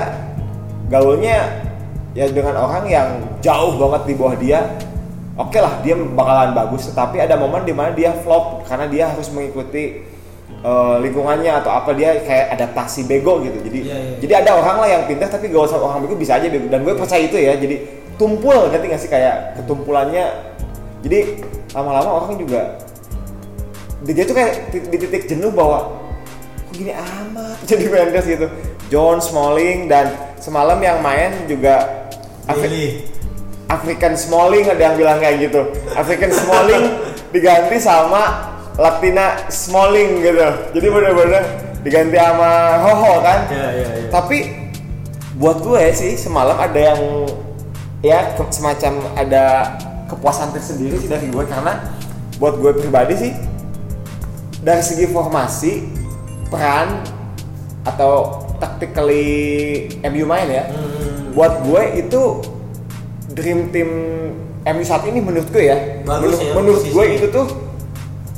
gaulnya 0.89 1.69
ya 2.17 2.27
dengan 2.29 2.57
orang 2.57 2.85
yang 2.89 3.09
jauh 3.39 3.77
banget 3.77 4.03
di 4.09 4.15
bawah 4.17 4.37
dia. 4.37 4.61
Oke 5.39 5.63
lah, 5.63 5.79
dia 5.87 5.95
bakalan 5.95 6.51
bagus, 6.51 6.91
tetapi 6.91 7.23
ada 7.23 7.39
momen 7.39 7.63
di 7.63 7.71
mana 7.71 7.95
dia 7.95 8.11
flop 8.11 8.67
karena 8.67 8.91
dia 8.91 9.05
harus 9.07 9.31
mengikuti 9.31 10.03
eh, 10.59 10.97
lingkungannya 10.99 11.63
atau 11.63 11.71
apa 11.71 11.95
dia 11.95 12.19
kayak 12.19 12.59
adaptasi 12.59 13.07
bego 13.07 13.39
gitu. 13.47 13.55
Jadi 13.63 13.79
Iya, 13.87 13.95
iya. 13.95 14.17
jadi 14.19 14.33
ada 14.43 14.51
orang 14.59 14.77
lah 14.83 14.89
yang 14.91 15.03
pintar 15.07 15.31
tapi 15.31 15.47
gak 15.47 15.71
usah 15.71 15.79
orang 15.79 16.03
bego 16.03 16.19
bisa 16.19 16.35
aja 16.35 16.51
bego 16.51 16.67
dan 16.67 16.83
gue 16.83 16.91
percaya 16.99 17.23
itu 17.23 17.39
ya. 17.39 17.55
Jadi 17.55 17.77
tumpul 18.19 18.67
ngerti 18.67 18.87
gak 18.91 18.99
sih 18.99 19.07
kayak 19.07 19.55
ketumpulannya. 19.63 20.27
Jadi 21.07 21.19
lama-lama 21.71 22.11
orang 22.19 22.35
juga 22.35 22.75
dia 24.07 24.25
tuh 24.27 24.37
kayak 24.39 24.71
di, 24.71 24.79
di 24.95 24.97
titik 25.03 25.27
jenuh 25.27 25.51
bahwa 25.51 25.99
kok 26.69 26.75
gini 26.77 26.93
amat 26.95 27.57
jadi 27.71 27.85
Mendes 27.91 28.27
gitu. 28.29 28.47
John 28.89 29.21
Smalling 29.21 29.91
dan 29.91 30.15
semalam 30.41 30.79
yang 30.81 31.03
main 31.03 31.45
juga 31.51 32.09
Afri-. 32.49 33.05
African 33.69 34.17
Smalling 34.17 34.65
ada 34.65 34.81
yang 34.81 34.97
bilang 34.97 35.21
kayak 35.21 35.45
gitu. 35.45 35.61
African 35.93 36.33
Smalling 36.33 36.85
diganti 37.35 37.77
sama 37.77 38.55
Latina 38.81 39.37
Smalling 39.53 40.25
gitu. 40.25 40.49
Jadi 40.73 40.87
bener-bener 40.89 41.45
diganti 41.85 42.17
sama 42.17 42.81
Hoho 42.81 43.13
kan. 43.21 43.45
Ya, 43.53 43.69
ya, 43.77 43.89
ya. 43.93 44.09
Tapi 44.09 44.39
buat 45.37 45.61
gue 45.61 45.85
sih 45.93 46.17
semalam 46.17 46.57
ada 46.57 46.81
yang 46.81 47.01
ya 48.01 48.33
semacam 48.51 49.05
ada 49.15 49.77
kepuasan 50.09 50.51
tersendiri 50.57 50.97
sih 50.99 51.11
dari 51.11 51.29
gue 51.29 51.45
karena 51.45 51.93
buat 52.41 52.59
gue 52.59 52.73
pribadi 52.75 53.15
sih 53.15 53.33
dari 54.59 54.81
segi 54.81 55.07
formasi 55.07 55.73
peran 56.47 57.03
atau 57.83 58.13
tactically 58.59 59.27
MU 60.03 60.25
main 60.25 60.49
ya 60.49 60.65
Hmm. 60.67 61.31
buat 61.31 61.63
gue 61.63 61.83
itu 61.97 62.23
dream 63.31 63.71
team 63.71 63.89
MU 64.65 64.83
saat 64.83 65.07
ini 65.07 65.19
menurut 65.19 65.47
gue 65.47 65.65
ya 65.65 66.03
Bagus 66.03 66.35
menur- 66.35 66.43
ya, 66.43 66.53
menurut 66.53 66.83
gue 66.85 67.05
itu 67.13 67.27
tuh 67.29 67.47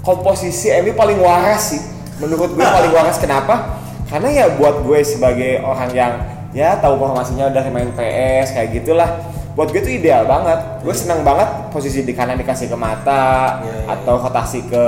komposisi 0.00 0.68
MU 0.78 0.92
paling 0.92 1.18
waras 1.18 1.62
sih. 1.70 1.80
Menurut 2.18 2.52
gue 2.52 2.62
paling 2.62 2.90
waras 2.90 3.16
kenapa? 3.16 3.80
Karena 4.06 4.28
ya 4.28 4.46
buat 4.50 4.82
gue 4.82 5.00
sebagai 5.02 5.60
orang 5.60 5.90
yang 5.90 6.12
ya 6.50 6.76
tahu 6.76 6.98
formasinya 6.98 7.48
dari 7.48 7.70
main 7.70 7.90
PS 7.90 8.52
kayak 8.52 8.68
gitulah 8.74 9.08
buat 9.52 9.68
gue 9.68 9.80
itu 9.80 9.98
ideal 9.98 10.24
banget. 10.24 10.58
Gue 10.80 10.92
senang 10.92 11.20
banget 11.20 11.48
posisi 11.70 12.02
di 12.02 12.12
kanan 12.12 12.36
dikasih 12.36 12.66
ke 12.66 12.76
mata 12.76 13.60
Iya, 13.60 13.72
iya, 13.78 13.84
atau 13.88 14.14
rotasi 14.18 14.60
ke 14.66 14.84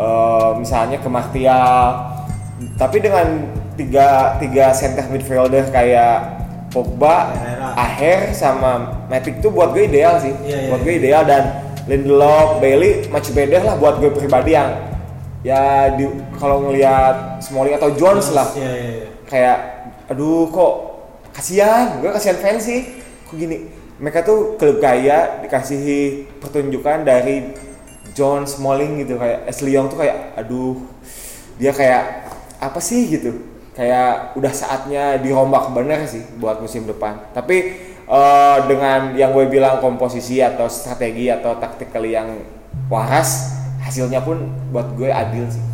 eh, 0.00 0.50
misalnya 0.56 0.96
ke 0.96 1.08
Martial 1.12 2.08
tapi 2.76 3.00
dengan 3.00 3.26
tiga 3.76 4.36
tiga 4.40 4.72
center 4.72 5.08
midfielder 5.08 5.68
kayak 5.72 6.40
Pogba. 6.70 7.34
Aher 7.74 8.30
sama 8.30 9.02
Matic 9.10 9.42
tuh 9.42 9.50
buat 9.50 9.74
gue 9.74 9.90
ideal 9.90 10.22
sih. 10.22 10.30
Iya, 10.46 10.58
iya, 10.66 10.68
buat 10.70 10.80
gue 10.86 10.94
iya. 10.94 11.00
ideal 11.02 11.22
dan 11.26 11.42
Lindelof, 11.90 12.62
Bailey 12.62 13.10
much 13.10 13.34
better 13.34 13.66
lah 13.66 13.74
buat 13.74 13.98
gue 13.98 14.14
pribadi 14.14 14.54
yang 14.54 14.70
ya 15.42 15.90
di 15.96 16.06
kalau 16.38 16.68
ngelihat 16.68 17.40
Smalling 17.42 17.74
atau 17.74 17.90
Jones 17.96 18.30
lah 18.30 18.46
Ya, 18.54 18.68
ya, 18.70 18.90
ya. 19.02 19.08
kayak 19.26 19.58
aduh 20.12 20.46
kok 20.52 20.74
kasihan 21.32 21.98
gue 21.98 22.10
kasihan 22.12 22.36
fans 22.36 22.68
sih 22.68 23.00
kok 23.24 23.34
gini 23.34 23.72
mereka 23.96 24.20
tuh 24.20 24.60
klub 24.60 24.78
kaya 24.78 25.40
dikasihi 25.40 26.28
pertunjukan 26.38 27.08
dari 27.08 27.56
John 28.20 28.44
Smalling 28.44 29.00
gitu 29.00 29.16
kayak 29.16 29.48
Ashley 29.48 29.72
Young 29.72 29.88
tuh 29.88 30.04
kayak 30.04 30.36
aduh 30.36 30.76
dia 31.56 31.72
kayak 31.72 32.28
apa 32.60 32.76
sih? 32.76 33.08
gitu. 33.08 33.40
Kayak 33.72 34.36
udah 34.36 34.52
saatnya 34.52 35.16
dirombak 35.24 35.72
bener 35.72 36.04
sih 36.04 36.20
buat 36.36 36.60
musim 36.60 36.84
depan. 36.84 37.16
Tapi 37.32 37.56
eh, 38.04 38.58
dengan 38.68 39.16
yang 39.16 39.32
gue 39.32 39.48
bilang 39.48 39.80
komposisi 39.80 40.44
atau 40.44 40.68
strategi 40.68 41.32
atau 41.32 41.56
taktikal 41.56 42.04
yang 42.04 42.44
waras 42.92 43.56
hasilnya 43.80 44.20
pun 44.20 44.52
buat 44.68 44.92
gue 45.00 45.08
adil 45.08 45.48
sih. 45.48 45.64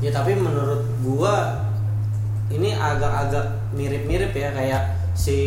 Ya 0.00 0.08
tapi 0.08 0.32
menurut 0.32 0.88
gua 1.04 1.68
ini 2.48 2.72
agak-agak 2.72 3.70
mirip-mirip 3.76 4.32
ya 4.32 4.48
kayak 4.50 4.82
si 5.12 5.38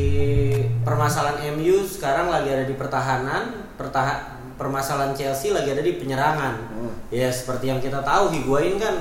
permasalahan 0.86 1.58
MU 1.58 1.82
sekarang 1.84 2.30
lagi 2.30 2.54
ada 2.54 2.66
di 2.70 2.78
pertahanan, 2.78 3.66
pertahan 3.76 4.43
permasalahan 4.54 5.12
Chelsea 5.12 5.50
lagi 5.50 5.70
ada 5.70 5.80
di 5.80 5.96
penyerangan. 5.96 6.54
Hmm. 6.70 6.92
Ya 7.10 7.30
seperti 7.30 7.68
yang 7.68 7.78
kita 7.78 8.00
tahu 8.00 8.30
Higuain 8.30 8.78
kan 8.78 8.96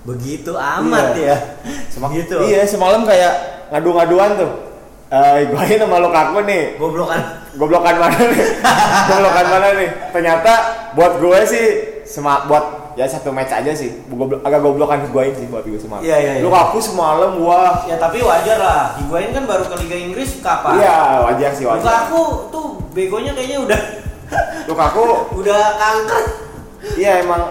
begitu 0.00 0.56
amat 0.56 1.12
Iya. 1.12 1.28
ya. 1.28 1.36
Semak- 1.86 2.12
gitu. 2.14 2.36
Iya 2.40 2.64
semalam 2.64 3.04
kayak 3.04 3.32
ngadu-ngaduan 3.68 4.36
tuh. 4.36 4.52
Eh, 5.10 5.42
gue 5.44 5.74
sama 5.74 5.98
Lukaku 5.98 6.46
nih, 6.46 6.78
Goblokan. 6.78 7.18
goblokan 7.58 7.98
mana 7.98 8.14
nih? 8.14 8.46
goblokan 9.10 9.46
mana 9.50 9.68
nih? 9.74 9.88
Ternyata 10.14 10.52
buat 10.94 11.18
gue 11.18 11.38
sih 11.44 11.66
sema 12.06 12.46
buat 12.46 12.94
ya 12.94 13.10
satu 13.10 13.34
match 13.34 13.50
aja 13.50 13.74
sih. 13.74 14.06
Goblo- 14.06 14.38
agak 14.40 14.62
goblokan 14.62 15.02
gue 15.04 15.24
sih 15.34 15.50
buat 15.50 15.66
gue 15.66 15.74
semalam. 15.76 16.06
Iya, 16.06 16.16
iya, 16.16 16.32
iya. 16.38 16.42
Lukaku 16.46 16.78
semalam 16.78 17.42
wah. 17.42 17.82
Ya 17.84 17.98
tapi 17.98 18.22
wajar 18.22 18.54
lah. 18.56 18.94
Higuain 19.02 19.34
kan 19.34 19.44
baru 19.44 19.66
ke 19.66 19.74
Liga 19.82 19.96
Inggris 19.98 20.38
kapan? 20.38 20.78
Iya 20.78 20.96
wajar 21.26 21.50
sih 21.52 21.64
wajar. 21.66 21.82
Lukaku 21.82 22.22
tuh 22.48 22.66
begonya 22.94 23.34
kayaknya 23.34 23.58
udah 23.66 23.80
Lukaku 24.68 25.34
udah 25.36 25.62
kanker. 25.76 26.24
iya 26.96 27.20
emang 27.20 27.50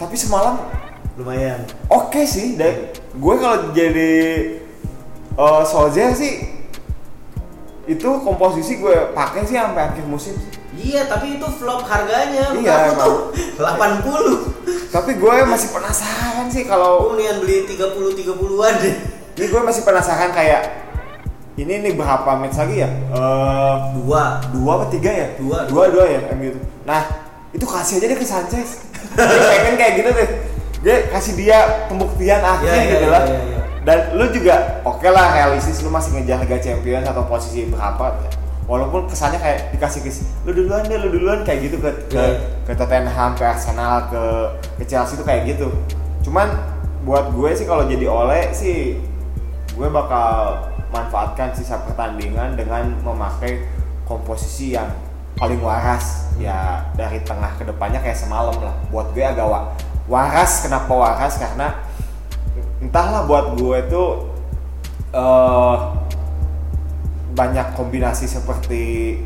tapi 0.00 0.18
semalam 0.18 0.58
Lumayan. 1.14 1.62
oke 1.86 2.26
sih. 2.26 2.58
Dan 2.58 2.90
gue 3.14 3.34
kalau 3.38 3.70
jadi 3.70 4.12
eh 5.34 5.62
Solskjaer 5.66 6.14
sih 6.14 6.50
itu 7.84 8.08
komposisi 8.24 8.80
gue 8.80 9.12
pakai 9.12 9.44
sih 9.44 9.54
sampai 9.54 9.92
akhir 9.92 10.04
musim. 10.08 10.34
Iya, 10.74 11.06
tapi 11.06 11.38
itu 11.38 11.46
flop 11.46 11.86
harganya. 11.86 12.50
Iya, 12.50 12.90
Lukaku 12.90 12.98
tuh 12.98 13.18
80. 13.62 14.90
Tapi 14.90 15.10
gue 15.18 15.34
masih 15.46 15.68
penasaran 15.70 16.46
sih 16.50 16.66
kalau 16.66 17.14
mendingan 17.14 17.42
beli 17.42 17.66
30 17.66 18.14
30-an 18.14 18.74
deh. 18.82 18.94
Ini 19.34 19.46
gue 19.50 19.62
masih 19.62 19.82
penasaran 19.82 20.30
kayak 20.34 20.83
ini 21.54 21.72
nih 21.80 21.92
berapa 21.94 22.30
match 22.34 22.58
lagi 22.58 22.82
ya? 22.82 22.90
Eh 22.90 23.74
Dua. 24.02 24.42
dua 24.50 24.70
apa 24.82 24.86
tiga 24.90 25.10
ya? 25.10 25.28
Dua. 25.38 25.64
dua 25.70 25.84
dua 25.90 26.04
ya 26.10 26.20
MU 26.34 26.50
itu. 26.50 26.60
Nah 26.82 27.24
itu 27.54 27.64
kasih 27.64 28.02
aja 28.02 28.06
deh 28.10 28.18
ke 28.18 28.26
Sanchez 28.26 28.82
dia 29.14 29.38
pengen 29.46 29.74
kayak 29.78 29.92
gitu 30.02 30.10
deh 30.10 30.28
dia 30.82 30.96
kasih 31.08 31.32
dia 31.38 31.86
pembuktian 31.86 32.42
akhir 32.42 32.66
Iya, 32.66 32.74
iya, 32.82 32.90
gitu 32.98 33.06
iya, 33.06 33.14
lah 33.14 33.22
iya, 33.30 33.40
iya. 33.46 33.60
dan 33.86 33.98
lu 34.18 34.26
juga 34.34 34.82
oke 34.82 35.06
lah 35.06 35.38
realistis 35.38 35.78
lu 35.86 35.88
masih 35.88 36.18
ngejar 36.18 36.42
Liga 36.42 36.58
Champions 36.58 37.06
atau 37.06 37.22
posisi 37.30 37.70
berapa 37.70 38.26
walaupun 38.66 39.06
kesannya 39.06 39.38
kayak 39.38 39.70
dikasih 39.70 40.02
ke 40.02 40.10
lu 40.44 40.50
duluan 40.50 40.82
deh 40.90 40.98
lu 40.98 41.08
duluan 41.14 41.46
kayak 41.46 41.70
gitu 41.70 41.78
ke 41.78 41.90
ke, 42.10 42.18
Iya. 42.18 42.42
ke 42.66 42.72
Tottenham 42.74 43.38
ke 43.38 43.44
Arsenal 43.46 44.10
ke 44.10 44.22
ke 44.82 44.84
Chelsea 44.90 45.14
itu 45.14 45.22
kayak 45.22 45.54
gitu 45.54 45.70
cuman 46.26 46.50
buat 47.06 47.30
gue 47.30 47.50
sih 47.54 47.68
kalau 47.70 47.86
jadi 47.86 48.08
oleh 48.10 48.50
sih 48.50 48.98
gue 49.78 49.88
bakal 49.94 50.58
manfaatkan 50.94 51.50
sisa 51.50 51.82
pertandingan 51.82 52.54
dengan 52.54 52.94
memakai 53.02 53.66
komposisi 54.06 54.78
yang 54.78 54.86
paling 55.34 55.58
waras. 55.58 56.30
Ya 56.38 56.86
dari 56.94 57.18
tengah 57.26 57.58
ke 57.58 57.66
depannya 57.66 57.98
kayak 57.98 58.14
semalam 58.14 58.54
lah. 58.62 58.74
Buat 58.94 59.10
gue 59.10 59.26
agak 59.26 59.46
wa- 59.50 59.74
waras. 60.06 60.62
Kenapa 60.62 60.94
waras? 60.94 61.34
Karena 61.42 61.74
entahlah 62.78 63.26
buat 63.26 63.58
gue 63.58 63.76
itu 63.82 64.04
eh 65.10 65.76
banyak 67.34 67.74
kombinasi 67.74 68.30
seperti 68.30 69.18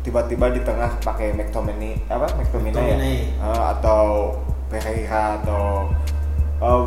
tiba-tiba 0.00 0.48
di 0.48 0.64
tengah 0.64 0.96
pakai 1.04 1.36
McTominay 1.36 2.08
apa? 2.08 2.32
McTominay 2.32 2.80
ya? 2.80 2.96
McTominay. 2.96 3.18
Eh, 3.36 3.62
atau 3.76 4.32
Pereira 4.72 5.36
atau 5.44 5.92
eh, 6.64 6.82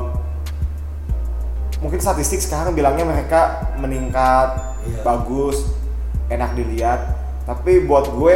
mungkin 1.83 1.99
statistik 1.99 2.39
sekarang 2.39 2.71
bilangnya 2.71 3.03
mereka 3.03 3.41
meningkat 3.77 4.71
Iya. 4.83 4.99
bagus 4.99 5.63
enak 6.27 6.55
dilihat 6.55 6.99
tapi 7.43 7.83
buat 7.83 8.07
gue 8.09 8.35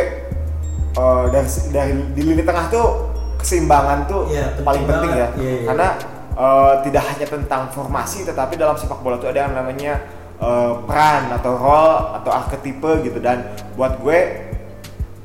eh, 0.94 1.26
dari 1.28 1.48
dari 1.72 1.94
di 2.12 2.22
lini 2.24 2.44
tengah 2.44 2.68
tuh 2.68 2.88
keseimbangan 3.36 4.08
tuh 4.08 4.28
Iya, 4.28 4.52
penting 4.52 4.64
paling 4.64 4.84
penting 4.86 5.12
ya. 5.12 5.28
Iya, 5.36 5.52
iya. 5.60 5.66
karena 5.68 5.88
eh, 6.36 6.74
tidak 6.84 7.04
hanya 7.04 7.26
tentang 7.26 7.62
formasi 7.72 8.24
tetapi 8.24 8.56
dalam 8.56 8.76
sepak 8.76 9.00
bola 9.00 9.16
tuh 9.16 9.28
ada 9.28 9.44
yang 9.44 9.56
namanya 9.56 10.00
eh, 10.40 10.72
peran 10.84 11.32
atau 11.34 11.52
role 11.56 11.96
atau 12.16 12.32
arketipe 12.32 12.92
gitu 13.04 13.20
dan 13.20 13.44
buat 13.76 14.00
gue 14.00 14.20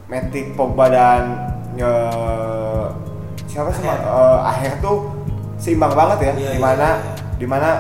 Matic 0.07 0.59
Pogba 0.59 0.91
dan 0.91 1.23
eh, 1.79 2.87
siapa 3.47 3.71
sih 3.71 3.87
eh, 3.87 4.49
Aher 4.51 4.75
tuh 4.79 5.07
seimbang 5.55 5.95
banget 5.95 6.19
ya 6.19 6.33
Iya, 6.35 6.35
iya, 6.35 6.51
di 6.51 6.59
mana 6.59 6.89
iya. 6.91 7.15
di 7.39 7.47
mana 7.47 7.71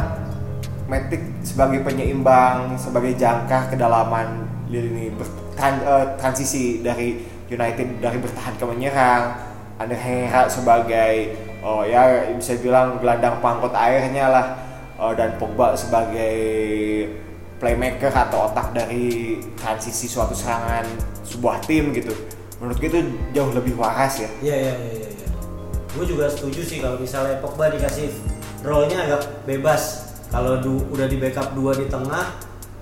Matic 0.92 1.22
sebagai 1.40 1.80
penyeimbang 1.80 2.76
sebagai 2.76 3.16
jangkar 3.16 3.72
kedalaman 3.72 4.44
lini 4.68 5.08
eh, 5.08 6.06
transisi 6.20 6.84
dari 6.84 7.16
United 7.48 8.04
dari 8.04 8.20
bertahan 8.20 8.60
ke 8.60 8.64
menyerang 8.68 9.24
Ander 9.80 9.96
Herrera 9.96 10.52
sebagai 10.52 11.32
oh 11.64 11.80
ya 11.88 12.28
bisa 12.36 12.60
bilang 12.60 13.00
gelandang 13.00 13.40
pangkot 13.40 13.72
airnya 13.72 14.28
lah 14.28 14.46
Eh, 15.02 15.14
dan 15.18 15.34
Pogba 15.34 15.74
sebagai 15.74 16.38
playmaker 17.58 18.14
atau 18.14 18.46
otak 18.46 18.70
dari 18.70 19.34
transisi 19.58 20.06
suatu 20.06 20.30
serangan 20.30 20.86
sebuah 21.26 21.58
tim 21.66 21.90
gitu 21.90 22.14
menurut 22.62 22.78
gue 22.78 22.86
itu 22.86 23.00
jauh 23.34 23.50
lebih 23.50 23.74
waras 23.74 24.22
ya 24.22 24.30
iya 24.38 24.56
iya 24.70 24.74
iya. 24.78 25.08
iya. 25.10 25.28
Gue 25.92 26.08
juga 26.08 26.30
setuju 26.30 26.62
sih 26.62 26.78
kalau 26.78 27.02
misalnya 27.02 27.42
Pogba 27.42 27.68
dikasih 27.68 28.14
role-nya 28.64 29.04
agak 29.04 29.44
bebas. 29.44 30.11
Kalau 30.32 30.64
du- 30.64 30.88
udah 30.88 31.06
di 31.06 31.20
backup 31.20 31.52
dua 31.52 31.76
di 31.76 31.92
tengah, 31.92 32.32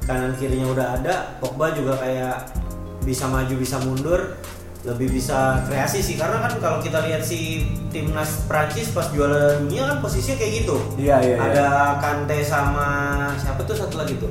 kanan 0.07 0.39
kirinya 0.39 0.71
udah 0.71 0.87
ada, 1.03 1.15
Pogba 1.43 1.75
juga 1.75 1.99
kayak 1.99 2.55
bisa 3.03 3.27
maju 3.27 3.55
bisa 3.59 3.83
mundur, 3.83 4.39
lebih 4.87 5.11
bisa 5.11 5.67
kreasi 5.67 5.99
sih. 5.99 6.15
Karena 6.15 6.47
kan 6.47 6.63
kalau 6.63 6.79
kita 6.79 7.03
lihat 7.11 7.27
si 7.27 7.67
timnas 7.91 8.47
Prancis 8.47 8.95
pas 8.95 9.11
juara 9.11 9.59
dunia 9.59 9.91
kan 9.91 9.99
posisinya 9.99 10.39
kayak 10.39 10.53
gitu. 10.63 10.77
Iya, 10.95 11.17
iya, 11.21 11.35
iya. 11.37 11.39
Ada 11.51 11.67
Kante 11.99 12.39
sama 12.47 12.89
siapa 13.35 13.67
tuh 13.67 13.75
satu 13.77 13.99
lagi 13.99 14.15
tuh? 14.17 14.31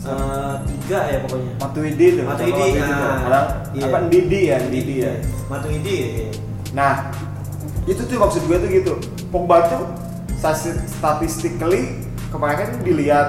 Eh, 0.00 0.54
tiga 0.64 1.00
ya 1.12 1.18
pokoknya. 1.22 1.52
Matuidi 1.60 2.06
tuh 2.16 2.24
Matuidi, 2.24 2.80
nah, 2.80 3.20
kadang 3.20 3.46
iya. 3.76 3.84
apa 3.84 3.98
Ndidi 4.08 4.40
ya 4.48 4.56
Ndidi 4.64 4.94
ya 5.04 5.12
Matuidi 5.46 5.94
ya. 6.00 6.08
Nah, 6.72 6.92
itu 7.84 8.00
tuh 8.08 8.16
maksud 8.16 8.42
gue 8.48 8.56
tuh 8.58 8.68
gitu. 8.72 8.92
Pogba 9.28 9.68
tuh 9.68 9.84
stati- 10.40 10.80
statistically 10.88 12.00
kemarin 12.30 12.78
dilihat 12.80 13.28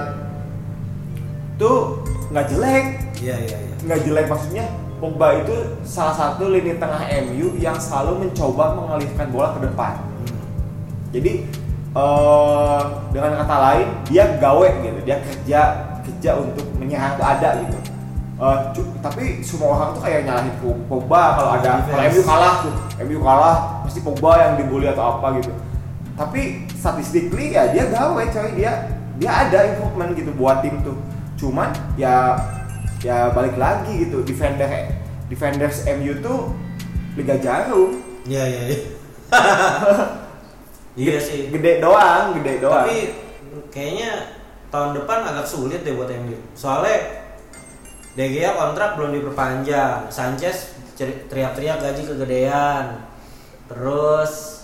tuh 1.56 2.00
nggak 2.30 2.46
jelek, 2.48 2.84
Iya 3.18 3.36
iya 3.38 3.56
iya. 3.60 3.74
nggak 3.82 4.00
jelek 4.02 4.26
maksudnya 4.26 4.64
Pogba 4.96 5.34
itu 5.36 5.54
salah 5.82 6.14
satu 6.14 6.46
lini 6.46 6.78
tengah 6.78 7.02
MU 7.26 7.58
yang 7.58 7.74
selalu 7.74 8.22
mencoba 8.22 8.78
mengalihkan 8.78 9.26
bola 9.28 9.50
ke 9.52 9.66
depan. 9.66 9.98
Jadi 11.10 11.32
eh 11.92 12.80
dengan 13.10 13.32
kata 13.42 13.56
lain 13.60 13.86
dia 14.06 14.24
gawe 14.38 14.68
gitu, 14.80 14.98
dia 15.02 15.16
kerja 15.20 15.60
kerja 16.02 16.30
untuk 16.38 16.64
menyerang 16.78 17.18
tuh 17.18 17.26
ada 17.26 17.50
gitu. 17.60 17.78
Cu- 18.74 18.94
tapi 18.98 19.38
semua 19.38 19.70
orang 19.74 19.90
tuh 19.94 20.02
kayak 20.02 20.26
nyalahin 20.26 20.54
Po- 20.58 20.82
Pogba 20.88 21.34
kalau 21.34 21.50
ada 21.54 21.82
kalau 21.82 21.98
Defense. 21.98 22.10
MU 22.10 22.22
kalah 22.22 22.54
tuh, 22.62 22.74
MU 23.02 23.18
kalah 23.20 23.56
pasti 23.82 24.00
Pogba 24.00 24.30
yang 24.38 24.52
dibully 24.56 24.86
atau 24.86 25.18
apa 25.18 25.26
gitu. 25.38 25.50
Tapi 26.14 26.42
statistically 26.82 27.54
ya 27.54 27.70
dia 27.70 27.86
gawe 27.86 28.22
coy, 28.26 28.58
dia 28.58 28.90
dia 29.22 29.30
ada 29.30 29.70
improvement 29.70 30.10
gitu 30.18 30.34
buat 30.34 30.66
tim 30.66 30.82
tuh. 30.82 30.98
Cuman 31.38 31.70
ya 31.94 32.34
ya 32.98 33.30
balik 33.30 33.54
lagi 33.54 34.02
gitu 34.02 34.26
defender 34.26 34.66
defenders 35.30 35.86
MU 35.90 36.18
tuh 36.22 36.54
Liga 37.18 37.34
Jarum 37.38 37.98
Iya 38.22 38.44
iya 38.46 38.62
iya. 38.70 38.78
iya 41.02 41.16
sih. 41.18 41.50
gede 41.50 41.82
doang 41.82 42.38
gede 42.38 42.62
doang 42.62 42.86
Tapi 42.86 42.98
kayaknya 43.74 44.38
tahun 44.70 44.94
depan 45.02 45.26
agak 45.26 45.46
sulit 45.46 45.82
deh 45.82 45.98
buat 45.98 46.08
MU. 46.22 46.38
Soalnya 46.54 47.22
De 48.12 48.28
Gea 48.28 48.52
kontrak 48.54 49.00
belum 49.00 49.16
diperpanjang. 49.16 50.08
Sanchez 50.12 50.76
teriak-teriak 51.00 51.80
gaji 51.80 52.02
kegedean. 52.06 53.02
Terus 53.66 54.61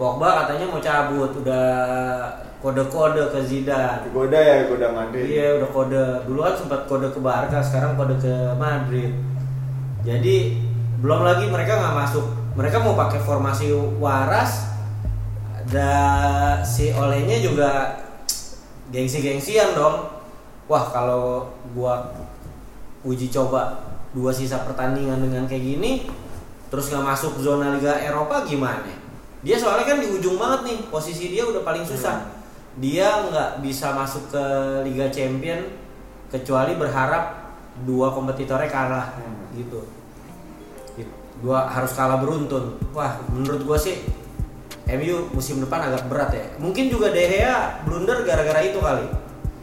Pogba 0.00 0.32
katanya 0.32 0.64
mau 0.72 0.80
cabut, 0.80 1.28
udah 1.44 1.68
kode-kode 2.64 3.20
ke 3.36 3.40
Zidane. 3.44 4.08
goda 4.08 4.40
ya 4.40 4.64
goda 4.64 4.88
Madrid 4.96 5.28
Iya 5.28 5.60
udah 5.60 5.68
kode. 5.76 6.04
Dulu 6.24 6.40
kan 6.40 6.56
sempat 6.56 6.88
kode 6.88 7.12
ke 7.12 7.20
Barca, 7.20 7.60
sekarang 7.60 8.00
kode 8.00 8.16
ke 8.16 8.32
Madrid. 8.56 9.12
Jadi 10.00 10.56
belum 11.04 11.20
lagi 11.20 11.52
mereka 11.52 11.76
nggak 11.76 11.96
masuk. 12.00 12.24
Mereka 12.56 12.80
mau 12.80 12.96
pakai 12.96 13.20
formasi 13.20 13.76
waras. 14.00 14.72
Dan 15.68 16.64
si 16.64 16.96
olehnya 16.96 17.36
juga 17.36 18.00
gengsi-gengsian 18.88 19.76
dong. 19.76 20.16
Wah 20.64 20.88
kalau 20.88 21.52
gua 21.76 22.08
uji 23.04 23.28
coba 23.28 23.84
dua 24.16 24.32
sisa 24.32 24.64
pertandingan 24.64 25.20
dengan 25.20 25.44
kayak 25.44 25.60
gini, 25.60 26.08
terus 26.72 26.88
nggak 26.88 27.04
masuk 27.04 27.36
zona 27.36 27.76
Liga 27.76 28.00
Eropa 28.00 28.48
gimana? 28.48 28.99
Dia 29.40 29.56
soalnya 29.56 29.86
kan 29.86 29.98
di 29.98 30.08
ujung 30.10 30.36
banget 30.36 30.60
nih, 30.64 30.78
posisi 30.86 31.30
dia 31.30 31.42
udah 31.42 31.60
paling 31.60 31.82
susah. 31.82 32.28
Dia 32.76 33.24
nggak 33.26 33.60
bisa 33.60 33.92
masuk 33.92 34.28
ke 34.28 34.44
Liga 34.84 35.08
Champion 35.08 35.64
kecuali 36.28 36.76
berharap 36.76 37.50
dua 37.82 38.12
kompetitornya 38.12 38.68
kalah 38.68 39.06
Hmm. 39.16 39.48
gitu. 39.54 39.80
Dua 41.40 41.64
harus 41.66 41.90
kalah 41.90 42.20
beruntun. 42.20 42.76
Wah, 42.92 43.16
menurut 43.32 43.64
gua 43.64 43.74
sih 43.74 44.04
MU 44.86 45.32
musim 45.32 45.56
depan 45.58 45.80
agak 45.82 46.04
berat 46.04 46.30
ya. 46.30 46.44
Mungkin 46.60 46.92
juga 46.92 47.08
De 47.08 47.24
Gea 47.24 47.80
blunder 47.82 48.20
gara-gara 48.22 48.60
itu 48.60 48.76
kali. 48.76 49.08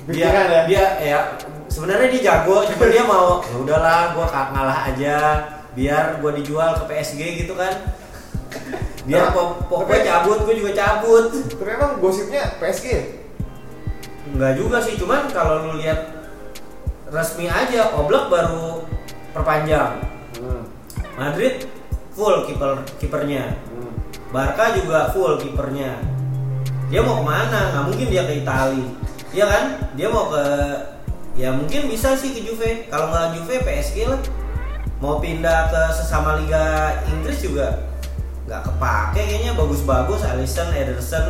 Dia 0.10 0.26
Pikiran 0.26 0.48
ya? 0.48 0.62
dia 0.66 0.84
ya 0.98 1.20
sebenarnya 1.68 2.08
dia 2.10 2.22
jago, 2.26 2.66
cuma 2.66 2.86
dia 2.90 3.04
mau 3.06 3.38
ya 3.46 3.56
udahlah 3.56 4.18
gua 4.18 4.26
ka- 4.26 4.50
ngalah 4.50 4.90
aja 4.90 5.16
biar 5.72 6.18
gua 6.18 6.34
dijual 6.34 6.74
ke 6.74 6.84
PSG 6.90 7.46
gitu 7.46 7.54
kan. 7.54 7.94
Biar 9.08 9.32
po- 9.32 9.56
pokoknya 9.72 10.04
cabut, 10.04 10.44
gua 10.44 10.56
juga 10.56 10.72
cabut. 10.76 11.32
tapi 11.32 11.72
emang 11.72 11.92
gosipnya 12.04 12.60
PSG 12.60 12.86
ya? 12.92 13.04
Enggak 14.36 14.54
juga 14.60 14.78
sih, 14.84 15.00
cuman 15.00 15.32
kalau 15.32 15.64
lu 15.64 15.80
lihat 15.80 16.12
resmi 17.08 17.48
aja 17.48 17.96
Oblak 17.96 18.28
baru 18.28 18.84
perpanjang. 19.32 20.04
Hmm. 20.44 20.68
Madrid 21.16 21.64
full 22.12 22.44
kiper 22.44 22.84
kipernya. 23.00 23.56
Hmm. 23.72 23.96
Barca 24.36 24.76
juga 24.76 25.08
full 25.16 25.40
kipernya. 25.40 26.04
Dia 26.92 27.00
mau 27.00 27.24
ke 27.24 27.24
mana? 27.24 27.60
Nggak 27.72 27.84
mungkin 27.88 28.08
dia 28.12 28.24
ke 28.28 28.44
Itali, 28.44 28.84
Iya 29.32 29.46
kan? 29.48 29.64
Dia 29.96 30.08
mau 30.12 30.28
ke 30.28 30.44
ya 31.40 31.56
mungkin 31.56 31.88
bisa 31.88 32.12
sih 32.20 32.36
ke 32.36 32.44
Juve. 32.44 32.92
Kalau 32.92 33.08
nggak 33.08 33.40
Juve 33.40 33.56
PSG 33.64 34.04
lah. 34.04 34.20
Mau 35.00 35.24
pindah 35.24 35.72
ke 35.72 35.82
sesama 35.96 36.36
Liga 36.42 36.92
Inggris 37.08 37.40
juga 37.40 37.88
nggak 38.48 38.62
kepake 38.64 39.22
kayaknya 39.22 39.52
bagus-bagus 39.54 40.22
Alisson, 40.24 40.72
Ederson. 40.72 41.28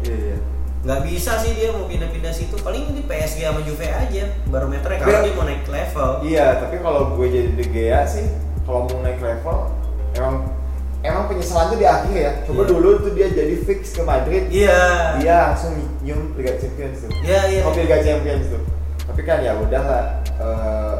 Iya 0.00 0.16
iya. 0.16 0.38
nggak 0.80 1.00
bisa 1.04 1.36
sih 1.36 1.52
dia 1.52 1.68
mau 1.70 1.84
pindah-pindah 1.84 2.30
situ. 2.30 2.56
Paling 2.56 2.94
di 2.94 3.02
PSG 3.02 3.44
sama 3.44 3.60
Juve 3.60 3.84
aja 3.84 4.22
barometernya 4.46 4.98
kalau 4.98 5.12
Tapi- 5.12 5.26
dia 5.26 5.34
mau 5.34 5.44
naik 5.44 5.64
level. 5.66 6.10
Iya, 6.24 6.46
tapi 6.56 6.76
kalau 6.78 7.00
gue 7.12 7.26
jadi 7.28 7.50
De 7.52 7.64
Gea 7.66 8.00
sih, 8.04 8.24
kalau 8.64 8.86
mau 8.86 9.02
naik 9.02 9.20
level, 9.20 9.56
emang 10.14 10.36
emang 11.00 11.24
penyesalan 11.26 11.68
tuh 11.68 11.78
di 11.78 11.84
akhir 11.84 12.14
ya. 12.14 12.32
Coba 12.44 12.62
Iya. 12.62 12.70
dulu 12.70 12.88
tuh 12.98 13.12
dia 13.12 13.28
jadi 13.28 13.54
fix 13.60 13.92
ke 13.92 14.02
Madrid. 14.02 14.48
Iya. 14.48 14.80
Dia 15.18 15.36
langsung 15.48 15.74
nyium 16.00 16.32
Liga 16.32 16.56
Champions 16.56 16.96
tuh. 16.98 17.10
Iya 17.20 17.40
iya. 17.50 17.60
Kopi 17.60 17.80
Liga 17.84 17.98
Champions 18.00 18.44
tuh. 18.48 18.62
Tapi 19.04 19.20
kan 19.20 19.38
ya 19.42 19.52
udah 19.58 19.82
lah 19.82 20.04
eh, 20.38 20.96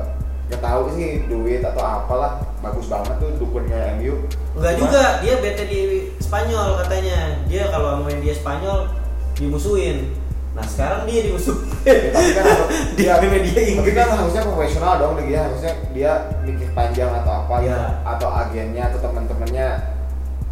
nggak 0.61 0.69
tahu 0.69 0.93
sih 0.93 1.25
duit 1.25 1.65
atau 1.65 1.81
apalah 1.81 2.37
bagus 2.61 2.85
banget 2.85 3.17
tuh 3.17 3.33
dukunnya 3.41 3.97
MU 3.97 4.29
Enggak 4.53 4.77
Cuma- 4.77 4.85
juga, 4.85 5.03
dia 5.19 5.35
bete 5.39 5.65
di 5.65 5.81
Spanyol 6.21 6.77
katanya. 6.77 7.19
Dia 7.49 7.71
kalau 7.71 8.05
main 8.05 8.21
di 8.21 8.29
Spanyol 8.29 8.93
dimusuhin. 9.33 10.13
Nah 10.53 10.61
sekarang 10.63 11.09
dia 11.09 11.25
dimusuhin. 11.25 11.65
Ya, 11.81 12.13
tapi 12.13 12.31
kan 12.35 12.45
di 12.99 13.01
dia- 13.01 13.17
media 13.17 13.53
tapi 13.57 13.73
Inggris. 13.73 13.95
kan 13.95 14.09
harusnya 14.13 14.43
profesional 14.45 14.93
dong 14.99 15.17
dia 15.17 15.41
harusnya 15.41 15.73
dia 15.91 16.13
mikir 16.45 16.69
panjang 16.71 17.09
atau 17.15 17.33
apa 17.41 17.55
Iya. 17.63 17.81
atau 18.05 18.29
agennya 18.29 18.83
atau 18.85 18.99
teman-temannya 19.01 19.69